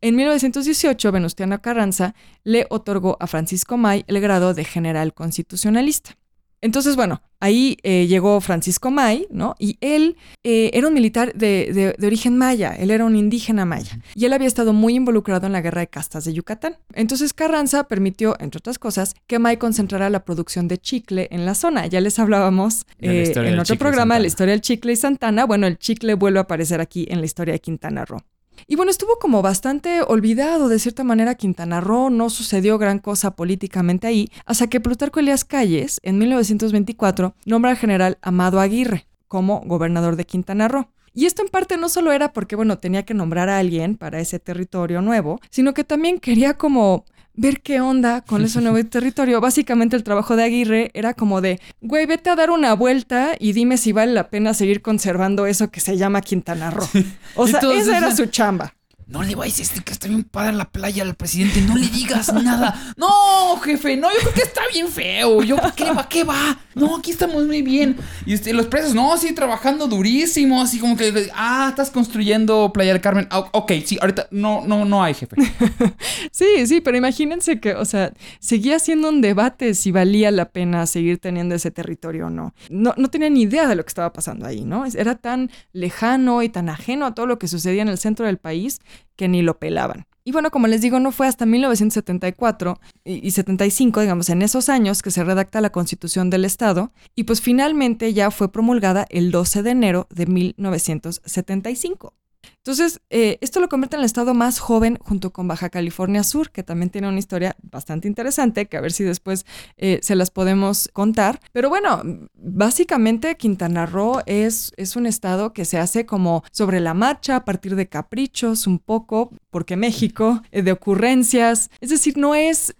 En 0.00 0.16
1918, 0.16 1.12
Venustiano 1.12 1.62
Carranza 1.62 2.14
le 2.42 2.66
otorgó 2.70 3.16
a 3.20 3.26
Francisco 3.26 3.76
May 3.76 4.04
el 4.08 4.20
grado 4.20 4.52
de 4.52 4.64
general 4.64 5.14
constitucionalista. 5.14 6.16
Entonces, 6.62 6.94
bueno, 6.94 7.22
ahí 7.40 7.78
eh, 7.82 8.06
llegó 8.06 8.38
Francisco 8.42 8.90
May, 8.90 9.26
¿no? 9.30 9.54
Y 9.58 9.78
él 9.80 10.16
eh, 10.44 10.70
era 10.74 10.88
un 10.88 10.92
militar 10.94 11.32
de, 11.34 11.70
de- 11.72 11.94
de 11.98 12.06
origen 12.06 12.36
maya, 12.36 12.74
él 12.78 12.90
era 12.90 13.04
un 13.06 13.16
indígena 13.16 13.64
maya. 13.64 13.98
Y 14.14 14.26
él 14.26 14.32
había 14.34 14.46
estado 14.46 14.72
muy 14.74 14.94
involucrado 14.94 15.46
en 15.46 15.52
la 15.54 15.62
guerra 15.62 15.80
de 15.80 15.86
castas 15.88 16.24
de 16.26 16.34
Yucatán. 16.34 16.76
Entonces 16.92 17.32
Carranza 17.32 17.84
permitió, 17.84 18.36
entre 18.40 18.58
otras 18.58 18.78
cosas, 18.78 19.14
que 19.26 19.38
May 19.38 19.56
concentrara 19.56 20.10
la 20.10 20.24
producción 20.24 20.68
de 20.68 20.76
chicle 20.78 21.28
en 21.30 21.46
la 21.46 21.54
zona. 21.54 21.86
Ya 21.86 22.00
les 22.02 22.18
hablábamos 22.18 22.84
eh, 23.10 23.24
en 23.52 23.58
otro 23.60 23.74
programa 23.78 24.14
de 24.14 24.20
la 24.20 24.26
historia 24.28 24.52
del 24.52 24.60
chicle 24.60 24.92
y 24.92 24.96
Santana. 24.96 25.46
Bueno, 25.46 25.66
el 25.66 25.78
chicle 25.78 26.12
vuelve 26.14 26.40
a 26.40 26.42
aparecer 26.42 26.80
aquí 26.82 27.06
en 27.10 27.20
la 27.20 27.24
historia 27.26 27.52
de 27.54 27.60
Quintana 27.60 28.04
Roo. 28.04 28.20
Y 28.66 28.76
bueno, 28.76 28.90
estuvo 28.90 29.18
como 29.18 29.42
bastante 29.42 30.02
olvidado 30.02 30.68
de 30.68 30.78
cierta 30.78 31.04
manera 31.04 31.34
Quintana 31.34 31.80
Roo, 31.80 32.10
no 32.10 32.30
sucedió 32.30 32.78
gran 32.78 32.98
cosa 32.98 33.36
políticamente 33.36 34.06
ahí, 34.06 34.30
hasta 34.46 34.68
que 34.68 34.80
Plutarco 34.80 35.20
Elías 35.20 35.44
Calles, 35.44 36.00
en 36.02 36.18
1924, 36.18 37.34
nombra 37.44 37.70
al 37.70 37.76
general 37.76 38.18
Amado 38.22 38.60
Aguirre 38.60 39.06
como 39.28 39.60
gobernador 39.64 40.16
de 40.16 40.24
Quintana 40.24 40.68
Roo. 40.68 40.88
Y 41.12 41.26
esto 41.26 41.42
en 41.42 41.48
parte 41.48 41.76
no 41.76 41.88
solo 41.88 42.12
era 42.12 42.32
porque, 42.32 42.56
bueno, 42.56 42.78
tenía 42.78 43.04
que 43.04 43.14
nombrar 43.14 43.48
a 43.48 43.58
alguien 43.58 43.96
para 43.96 44.20
ese 44.20 44.38
territorio 44.38 45.02
nuevo, 45.02 45.40
sino 45.50 45.74
que 45.74 45.84
también 45.84 46.20
quería 46.20 46.54
como 46.54 47.04
ver 47.34 47.60
qué 47.60 47.80
onda 47.80 48.22
con 48.22 48.44
ese 48.44 48.60
nuevo 48.60 48.82
territorio. 48.88 49.40
Básicamente 49.40 49.96
el 49.96 50.04
trabajo 50.04 50.36
de 50.36 50.44
Aguirre 50.44 50.90
era 50.94 51.14
como 51.14 51.40
de, 51.40 51.60
güey, 51.80 52.06
vete 52.06 52.30
a 52.30 52.36
dar 52.36 52.50
una 52.50 52.74
vuelta 52.74 53.34
y 53.38 53.52
dime 53.52 53.76
si 53.76 53.92
vale 53.92 54.12
la 54.12 54.30
pena 54.30 54.54
seguir 54.54 54.82
conservando 54.82 55.46
eso 55.46 55.70
que 55.70 55.80
se 55.80 55.96
llama 55.96 56.20
Quintana 56.20 56.70
Roo. 56.70 56.88
O 57.34 57.46
sea, 57.46 57.60
esa 57.60 57.98
era 57.98 58.14
su 58.16 58.26
chamba 58.26 58.74
no 59.10 59.24
le 59.24 59.34
vayas 59.34 59.56
a 59.56 59.62
decir 59.62 59.82
que 59.82 59.92
está 59.92 60.06
bien 60.06 60.22
padre 60.22 60.52
la 60.52 60.70
playa 60.70 61.02
al 61.02 61.16
presidente, 61.16 61.60
no 61.62 61.76
le 61.76 61.88
digas 61.88 62.32
nada. 62.32 62.94
No, 62.96 63.56
jefe, 63.60 63.96
no, 63.96 64.08
yo 64.12 64.18
creo 64.20 64.34
que 64.34 64.42
está 64.42 64.62
bien 64.72 64.88
feo. 64.88 65.42
Yo, 65.42 65.56
¿qué 65.74 65.90
va? 65.90 66.08
¿Qué 66.08 66.22
va? 66.22 66.58
No, 66.76 66.96
aquí 66.96 67.10
estamos 67.10 67.44
muy 67.44 67.62
bien. 67.62 67.96
Y 68.24 68.34
este, 68.34 68.52
los 68.52 68.66
presos, 68.66 68.94
no, 68.94 69.16
sí, 69.16 69.34
trabajando 69.34 69.88
durísimo, 69.88 70.62
así 70.62 70.78
como 70.78 70.96
que, 70.96 71.28
ah, 71.34 71.66
estás 71.70 71.90
construyendo 71.90 72.72
Playa 72.72 72.92
del 72.92 73.02
Carmen. 73.02 73.26
Ah, 73.30 73.48
ok, 73.52 73.72
sí, 73.84 73.98
ahorita 74.00 74.28
no, 74.30 74.64
no, 74.64 74.84
no 74.84 75.02
hay, 75.02 75.14
jefe. 75.14 75.34
sí, 76.30 76.66
sí, 76.66 76.80
pero 76.80 76.96
imagínense 76.96 77.58
que, 77.58 77.74
o 77.74 77.84
sea, 77.84 78.12
seguía 78.38 78.78
siendo 78.78 79.08
un 79.08 79.20
debate 79.20 79.74
si 79.74 79.90
valía 79.90 80.30
la 80.30 80.50
pena 80.50 80.86
seguir 80.86 81.18
teniendo 81.18 81.56
ese 81.56 81.72
territorio 81.72 82.28
o 82.28 82.30
no. 82.30 82.54
No, 82.68 82.94
no 82.96 83.08
tenía 83.08 83.28
ni 83.28 83.42
idea 83.42 83.66
de 83.66 83.74
lo 83.74 83.82
que 83.84 83.88
estaba 83.88 84.12
pasando 84.12 84.46
ahí, 84.46 84.64
¿no? 84.64 84.84
Era 84.86 85.16
tan 85.16 85.50
lejano 85.72 86.42
y 86.42 86.48
tan 86.48 86.68
ajeno 86.68 87.06
a 87.06 87.14
todo 87.14 87.26
lo 87.26 87.40
que 87.40 87.48
sucedía 87.48 87.82
en 87.82 87.88
el 87.88 87.98
centro 87.98 88.26
del 88.26 88.38
país 88.38 88.80
que 89.16 89.28
ni 89.28 89.42
lo 89.42 89.58
pelaban. 89.58 90.06
Y 90.22 90.32
bueno, 90.32 90.50
como 90.50 90.66
les 90.66 90.82
digo, 90.82 91.00
no 91.00 91.12
fue 91.12 91.26
hasta 91.26 91.46
1974 91.46 92.78
y, 93.04 93.30
75, 93.30 94.00
digamos, 94.00 94.28
en 94.28 94.42
esos 94.42 94.68
años 94.68 95.02
que 95.02 95.10
se 95.10 95.24
redacta 95.24 95.60
la 95.60 95.70
Constitución 95.70 96.28
del 96.30 96.44
Estado 96.44 96.92
y 97.14 97.24
pues 97.24 97.40
finalmente 97.40 98.12
ya 98.12 98.30
fue 98.30 98.52
promulgada 98.52 99.06
el 99.08 99.30
12 99.30 99.62
de 99.62 99.70
enero 99.70 100.06
de 100.10 100.26
1975. 100.26 102.14
Entonces, 102.62 103.00
eh, 103.08 103.38
esto 103.40 103.58
lo 103.58 103.70
convierte 103.70 103.96
en 103.96 104.00
el 104.00 104.06
estado 104.06 104.34
más 104.34 104.58
joven 104.58 104.98
junto 105.00 105.32
con 105.32 105.48
Baja 105.48 105.70
California 105.70 106.22
Sur, 106.22 106.50
que 106.50 106.62
también 106.62 106.90
tiene 106.90 107.08
una 107.08 107.18
historia 107.18 107.56
bastante 107.62 108.06
interesante, 108.06 108.66
que 108.66 108.76
a 108.76 108.82
ver 108.82 108.92
si 108.92 109.02
después 109.02 109.46
eh, 109.78 109.98
se 110.02 110.14
las 110.14 110.30
podemos 110.30 110.90
contar. 110.92 111.40
Pero 111.52 111.70
bueno, 111.70 112.02
básicamente 112.34 113.36
Quintana 113.38 113.86
Roo 113.86 114.20
es, 114.26 114.72
es 114.76 114.94
un 114.94 115.06
estado 115.06 115.54
que 115.54 115.64
se 115.64 115.78
hace 115.78 116.04
como 116.04 116.44
sobre 116.52 116.80
la 116.80 116.92
marcha, 116.92 117.36
a 117.36 117.44
partir 117.46 117.76
de 117.76 117.88
caprichos 117.88 118.66
un 118.66 118.78
poco, 118.78 119.30
porque 119.48 119.76
México, 119.76 120.42
eh, 120.52 120.60
de 120.60 120.72
ocurrencias. 120.72 121.70
Es 121.80 121.88
decir, 121.88 122.18
no 122.18 122.34
es 122.34 122.74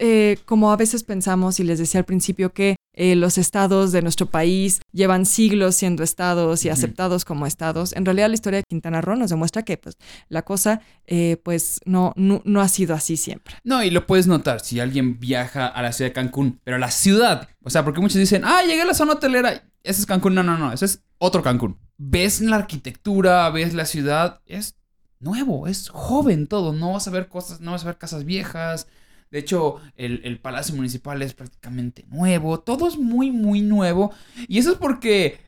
como 0.45 0.71
a 0.71 0.77
veces 0.77 1.03
pensamos, 1.03 1.59
y 1.59 1.63
les 1.63 1.79
decía 1.79 1.99
al 1.99 2.05
principio, 2.05 2.53
que 2.53 2.75
eh, 2.93 3.15
los 3.15 3.37
estados 3.37 3.93
de 3.93 4.01
nuestro 4.01 4.25
país 4.25 4.81
llevan 4.91 5.25
siglos 5.25 5.75
siendo 5.75 6.03
estados 6.03 6.65
y 6.65 6.69
aceptados 6.69 7.23
como 7.23 7.45
estados. 7.45 7.93
En 7.93 8.05
realidad 8.05 8.27
la 8.27 8.33
historia 8.33 8.57
de 8.57 8.63
Quintana 8.67 9.01
Roo 9.01 9.15
nos 9.15 9.29
demuestra 9.29 9.63
que 9.63 9.70
pues, 9.77 9.97
la 10.29 10.43
cosa 10.43 10.81
eh, 11.05 11.37
pues 11.43 11.79
no, 11.85 12.13
no, 12.15 12.61
ha 12.61 12.67
sido 12.67 12.95
así 12.95 13.17
siempre. 13.17 13.55
No, 13.63 13.83
y 13.83 13.89
lo 13.89 14.07
puedes 14.07 14.27
notar 14.27 14.59
si 14.61 14.79
alguien 14.79 15.19
viaja 15.19 15.67
a 15.67 15.81
la 15.81 15.91
ciudad 15.91 16.09
de 16.09 16.13
Cancún, 16.13 16.59
pero 16.63 16.77
la 16.77 16.91
ciudad, 16.91 17.49
o 17.63 17.69
sea, 17.69 17.83
porque 17.83 18.01
muchos 18.01 18.17
dicen, 18.17 18.43
ah, 18.45 18.61
llegué 18.63 18.81
a 18.81 18.85
la 18.85 18.93
zona 18.93 19.13
hotelera, 19.13 19.63
ese 19.83 20.01
es 20.01 20.05
Cancún, 20.05 20.35
no, 20.35 20.43
no, 20.43 20.57
no, 20.57 20.71
ese 20.71 20.85
es 20.85 21.03
otro 21.17 21.43
Cancún. 21.43 21.77
Ves 21.97 22.41
la 22.41 22.55
arquitectura, 22.55 23.49
ves 23.49 23.73
la 23.73 23.85
ciudad, 23.85 24.41
es 24.45 24.75
nuevo, 25.19 25.67
es 25.67 25.89
joven 25.89 26.47
todo, 26.47 26.73
no 26.73 26.93
vas 26.93 27.07
a 27.07 27.11
ver 27.11 27.27
cosas, 27.27 27.61
no 27.61 27.71
vas 27.71 27.83
a 27.83 27.87
ver 27.87 27.97
casas 27.97 28.25
viejas, 28.25 28.87
de 29.31 29.39
hecho, 29.39 29.79
el, 29.95 30.39
Palacio 30.39 30.75
Municipal 30.75 31.21
es 31.21 31.33
prácticamente 31.33 32.05
nuevo. 32.09 32.59
Todo 32.59 32.87
es 32.87 32.97
muy, 32.97 33.31
muy 33.31 33.61
nuevo. 33.61 34.13
Y 34.49 34.59
eso 34.59 34.73
es 34.73 34.77
porque 34.77 35.39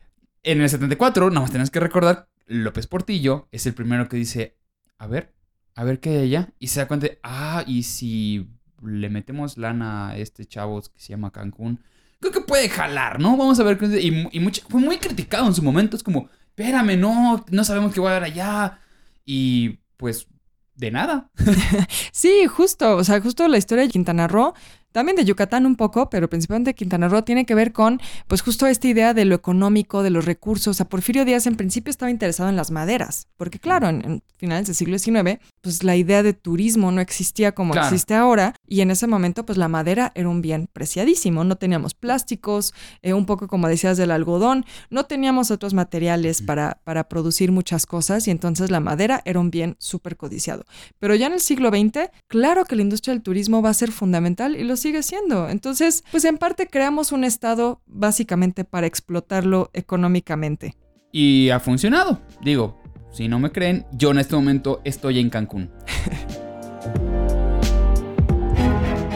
en 0.42 0.62
el 0.62 0.70
74, 0.70 1.28
nada 1.28 1.42
más 1.42 1.52
tenés 1.52 1.70
que 1.70 1.80
recordar, 1.80 2.26
López 2.46 2.86
Portillo 2.86 3.48
es 3.52 3.66
el 3.66 3.74
primero 3.74 4.08
que 4.08 4.16
dice, 4.16 4.56
a 4.98 5.06
ver, 5.06 5.34
a 5.74 5.84
ver 5.84 6.00
qué 6.00 6.10
hay 6.10 6.24
allá. 6.24 6.48
Y 6.58 6.68
se 6.68 6.80
da 6.80 6.88
cuenta, 6.88 7.08
ah, 7.22 7.64
y 7.66 7.82
si 7.84 8.48
le 8.82 9.08
metemos 9.08 9.56
lana 9.58 10.10
a 10.10 10.18
este 10.18 10.44
chavo 10.44 10.80
que 10.82 11.00
se 11.00 11.10
llama 11.10 11.30
Cancún, 11.30 11.80
creo 12.20 12.32
que 12.32 12.40
puede 12.40 12.68
jalar, 12.68 13.20
¿no? 13.20 13.36
Vamos 13.36 13.58
a 13.60 13.64
ver. 13.64 13.78
Y, 13.82 14.28
y 14.32 14.50
fue 14.68 14.80
muy 14.80 14.98
criticado 14.98 15.46
en 15.46 15.54
su 15.54 15.62
momento. 15.62 15.96
Es 15.96 16.02
como, 16.02 16.28
espérame, 16.48 16.98
no, 16.98 17.44
no 17.50 17.64
sabemos 17.64 17.92
qué 17.92 18.00
va 18.00 18.12
a 18.12 18.16
haber 18.16 18.30
allá. 18.30 18.78
Y 19.24 19.80
pues 19.96 20.26
de 20.74 20.90
nada. 20.90 21.30
sí, 22.12 22.46
justo, 22.46 22.96
o 22.96 23.04
sea, 23.04 23.20
justo 23.20 23.46
la 23.48 23.58
historia 23.58 23.84
de 23.84 23.90
Quintana 23.90 24.26
Roo 24.28 24.54
también 24.94 25.16
de 25.16 25.24
Yucatán 25.24 25.66
un 25.66 25.74
poco, 25.74 26.08
pero 26.08 26.30
principalmente 26.30 26.72
Quintana 26.72 27.08
Roo 27.08 27.22
tiene 27.22 27.44
que 27.46 27.56
ver 27.56 27.72
con, 27.72 28.00
pues 28.28 28.42
justo 28.42 28.68
esta 28.68 28.86
idea 28.86 29.12
de 29.12 29.24
lo 29.24 29.34
económico, 29.34 30.04
de 30.04 30.10
los 30.10 30.24
recursos. 30.24 30.68
O 30.68 30.74
sea, 30.74 30.88
Porfirio 30.88 31.24
Díaz 31.24 31.48
en 31.48 31.56
principio 31.56 31.90
estaba 31.90 32.12
interesado 32.12 32.48
en 32.48 32.54
las 32.54 32.70
maderas, 32.70 33.26
porque 33.36 33.58
claro, 33.58 33.88
en, 33.88 34.22
finales 34.36 34.68
del 34.68 34.76
siglo 34.76 34.96
XIX, 34.96 35.40
pues 35.62 35.82
la 35.82 35.96
idea 35.96 36.22
de 36.22 36.32
turismo 36.32 36.92
no 36.92 37.00
existía 37.00 37.52
como 37.52 37.74
existe 37.74 38.14
ahora, 38.14 38.54
y 38.68 38.82
en 38.82 38.92
ese 38.92 39.08
momento, 39.08 39.44
pues 39.44 39.58
la 39.58 39.66
madera 39.66 40.12
era 40.14 40.28
un 40.28 40.40
bien 40.42 40.68
preciadísimo. 40.72 41.42
No 41.42 41.56
teníamos 41.56 41.94
plásticos, 41.94 42.72
eh, 43.02 43.14
un 43.14 43.26
poco 43.26 43.48
como 43.48 43.66
decías 43.66 43.96
del 43.96 44.12
algodón, 44.12 44.64
no 44.90 45.06
teníamos 45.06 45.50
otros 45.50 45.74
materiales 45.74 46.40
para, 46.40 46.78
para 46.84 47.08
producir 47.08 47.50
muchas 47.50 47.84
cosas, 47.86 48.28
y 48.28 48.30
entonces 48.30 48.70
la 48.70 48.78
madera 48.78 49.22
era 49.24 49.40
un 49.40 49.50
bien 49.50 49.74
súper 49.80 50.16
codiciado. 50.16 50.64
Pero 51.00 51.16
ya 51.16 51.26
en 51.26 51.32
el 51.32 51.40
siglo 51.40 51.70
XX, 51.70 52.10
claro 52.28 52.64
que 52.64 52.76
la 52.76 52.82
industria 52.82 53.12
del 53.12 53.24
turismo 53.24 53.60
va 53.60 53.70
a 53.70 53.74
ser 53.74 53.90
fundamental 53.90 54.54
y 54.54 54.62
los 54.62 54.83
sigue 54.84 55.02
siendo. 55.02 55.48
Entonces, 55.48 56.04
pues 56.10 56.26
en 56.26 56.36
parte 56.36 56.66
creamos 56.66 57.10
un 57.10 57.24
Estado 57.24 57.80
básicamente 57.86 58.64
para 58.64 58.86
explotarlo 58.86 59.70
económicamente. 59.72 60.76
Y 61.10 61.48
ha 61.48 61.58
funcionado. 61.58 62.20
Digo, 62.42 62.82
si 63.10 63.26
no 63.26 63.38
me 63.38 63.50
creen, 63.50 63.86
yo 63.92 64.10
en 64.10 64.18
este 64.18 64.34
momento 64.36 64.82
estoy 64.84 65.20
en 65.20 65.30
Cancún. 65.30 65.70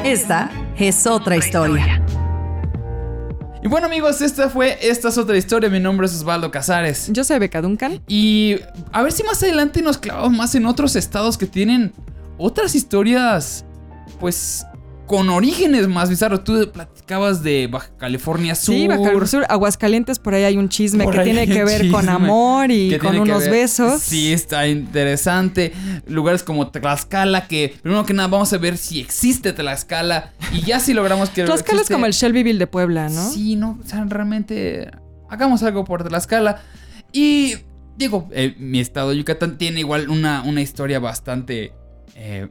Esta 0.05 0.51
es 0.79 1.07
otra 1.07 1.37
historia. 1.37 2.03
Y 3.63 3.69
bueno 3.69 3.89
amigos, 3.89 4.23
esta 4.23 4.49
fue 4.49 4.79
Esta 4.81 5.09
es 5.09 5.19
otra 5.19 5.37
historia. 5.37 5.69
Mi 5.69 5.81
nombre 5.81 6.07
es 6.07 6.15
Osvaldo 6.15 6.51
Casares. 6.51 7.11
Yo 7.13 7.25
soy 7.25 7.41
Beca 7.41 7.61
Duncan. 7.61 8.01
Y 8.09 8.57
a 8.91 9.03
ver 9.03 9.13
si 9.13 9.23
más 9.23 9.43
adelante 9.43 9.83
nos 9.83 9.99
clavamos 9.99 10.33
más 10.33 10.55
en 10.55 10.65
otros 10.65 10.97
estados 10.97 11.37
que 11.37 11.47
tienen 11.47 11.93
otras 12.39 12.75
historias, 12.75 13.67
pues 14.19 14.65
con 15.09 15.29
orígenes 15.31 15.89
más 15.89 16.09
bizarros. 16.09 16.45
Tú 16.45 16.71
platicabas 16.71 17.43
de 17.43 17.67
Baja 17.67 17.91
California 17.97 18.55
Sur. 18.55 18.75
Sí, 18.75 18.87
Baja 18.87 19.01
California 19.01 19.27
Sur, 19.27 19.47
Aguascalientes, 19.49 20.21
por 20.21 20.35
ahí 20.35 20.45
hay 20.45 20.57
un 20.57 20.69
chisme 20.69 21.11
que 21.11 21.19
tiene 21.21 21.49
que 21.49 21.65
ver 21.65 21.91
con 21.91 22.09
amor 22.09 22.71
y 22.71 22.97
con 22.99 23.19
unos 23.19 23.49
besos. 23.49 24.01
Sí, 24.01 24.33
está 24.33 24.69
interesante. 24.69 25.73
Lugares 26.07 26.45
como 26.45 26.71
Tlaxcala, 26.71 27.49
que 27.49 27.75
primero 27.83 28.07
que 28.07 28.15
nada 28.15 28.29
vamos 28.29 28.53
a 28.53 28.59
ver 28.59 28.77
si 28.77 29.01
existe 29.01 29.53
Tlaxcala 29.53 30.33
y 30.53 30.61
ya 30.61 30.79
si 30.79 30.95
logramos 30.95 31.31
que... 31.31 31.45
Tlaxcala 31.45 31.81
es 31.81 31.89
como 31.89 32.07
el 32.07 32.13
Shelbyville 32.13 32.59
de 32.59 32.67
Puebla, 32.67 33.09
¿no? 33.09 33.33
Sí, 33.33 33.57
no, 33.57 33.79
o 33.83 33.89
sea, 33.89 34.05
realmente 34.07 34.91
hagamos 35.31 35.63
algo 35.63 35.85
por 35.85 36.07
Tlaxcala. 36.07 36.61
Y 37.13 37.55
digo, 37.97 38.29
eh, 38.31 38.55
mi 38.59 38.79
estado 38.79 39.11
de 39.11 39.17
Yucatán 39.17 39.57
tiene 39.57 39.81
igual 39.81 40.11
una, 40.11 40.43
una 40.43 40.61
historia 40.61 41.01
bastante... 41.01 41.73
Eh, 42.15 42.49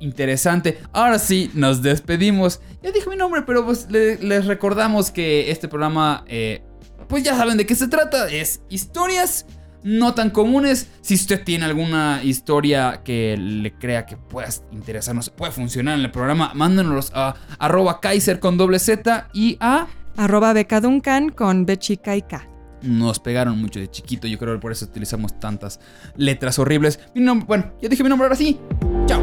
interesante. 0.00 0.78
Ahora 0.92 1.18
sí, 1.18 1.50
nos 1.54 1.82
despedimos. 1.82 2.60
Ya 2.82 2.90
dije 2.90 3.08
mi 3.08 3.16
nombre, 3.16 3.42
pero 3.42 3.64
pues 3.64 3.88
les 3.90 4.46
recordamos 4.46 5.10
que 5.10 5.50
este 5.50 5.68
programa, 5.68 6.24
eh, 6.26 6.62
pues 7.08 7.22
ya 7.22 7.36
saben 7.36 7.56
de 7.56 7.66
qué 7.66 7.74
se 7.74 7.88
trata. 7.88 8.28
Es 8.28 8.62
historias 8.68 9.46
no 9.82 10.14
tan 10.14 10.30
comunes. 10.30 10.88
Si 11.00 11.14
usted 11.14 11.42
tiene 11.44 11.64
alguna 11.64 12.20
historia 12.22 13.02
que 13.04 13.36
le 13.36 13.72
crea 13.74 14.06
que 14.06 14.16
pueda 14.16 14.48
interesarnos, 14.70 15.30
puede 15.30 15.52
funcionar 15.52 15.98
en 15.98 16.04
el 16.04 16.10
programa, 16.10 16.52
mándenos 16.54 17.10
a 17.14 17.34
arroba 17.58 18.00
Kaiser 18.00 18.40
con 18.40 18.56
doble 18.56 18.78
Z 18.78 19.28
y 19.32 19.56
a 19.60 19.86
arroba 20.16 20.52
becaduncan 20.52 21.30
con 21.30 21.66
B 21.66 21.78
chica 21.78 22.16
y 22.16 22.22
K 22.22 22.48
nos 22.82 23.20
pegaron 23.20 23.60
mucho 23.60 23.80
de 23.80 23.90
chiquito. 23.90 24.26
Yo 24.26 24.38
creo 24.38 24.54
que 24.54 24.60
por 24.60 24.72
eso 24.72 24.84
utilizamos 24.84 25.38
tantas 25.38 25.80
letras 26.16 26.58
horribles. 26.58 27.00
Mi 27.14 27.20
nombre, 27.20 27.46
bueno, 27.46 27.72
ya 27.80 27.88
dije 27.88 28.02
mi 28.02 28.08
nombre 28.08 28.26
ahora 28.26 28.36
sí. 28.36 28.58
Chao. 29.06 29.22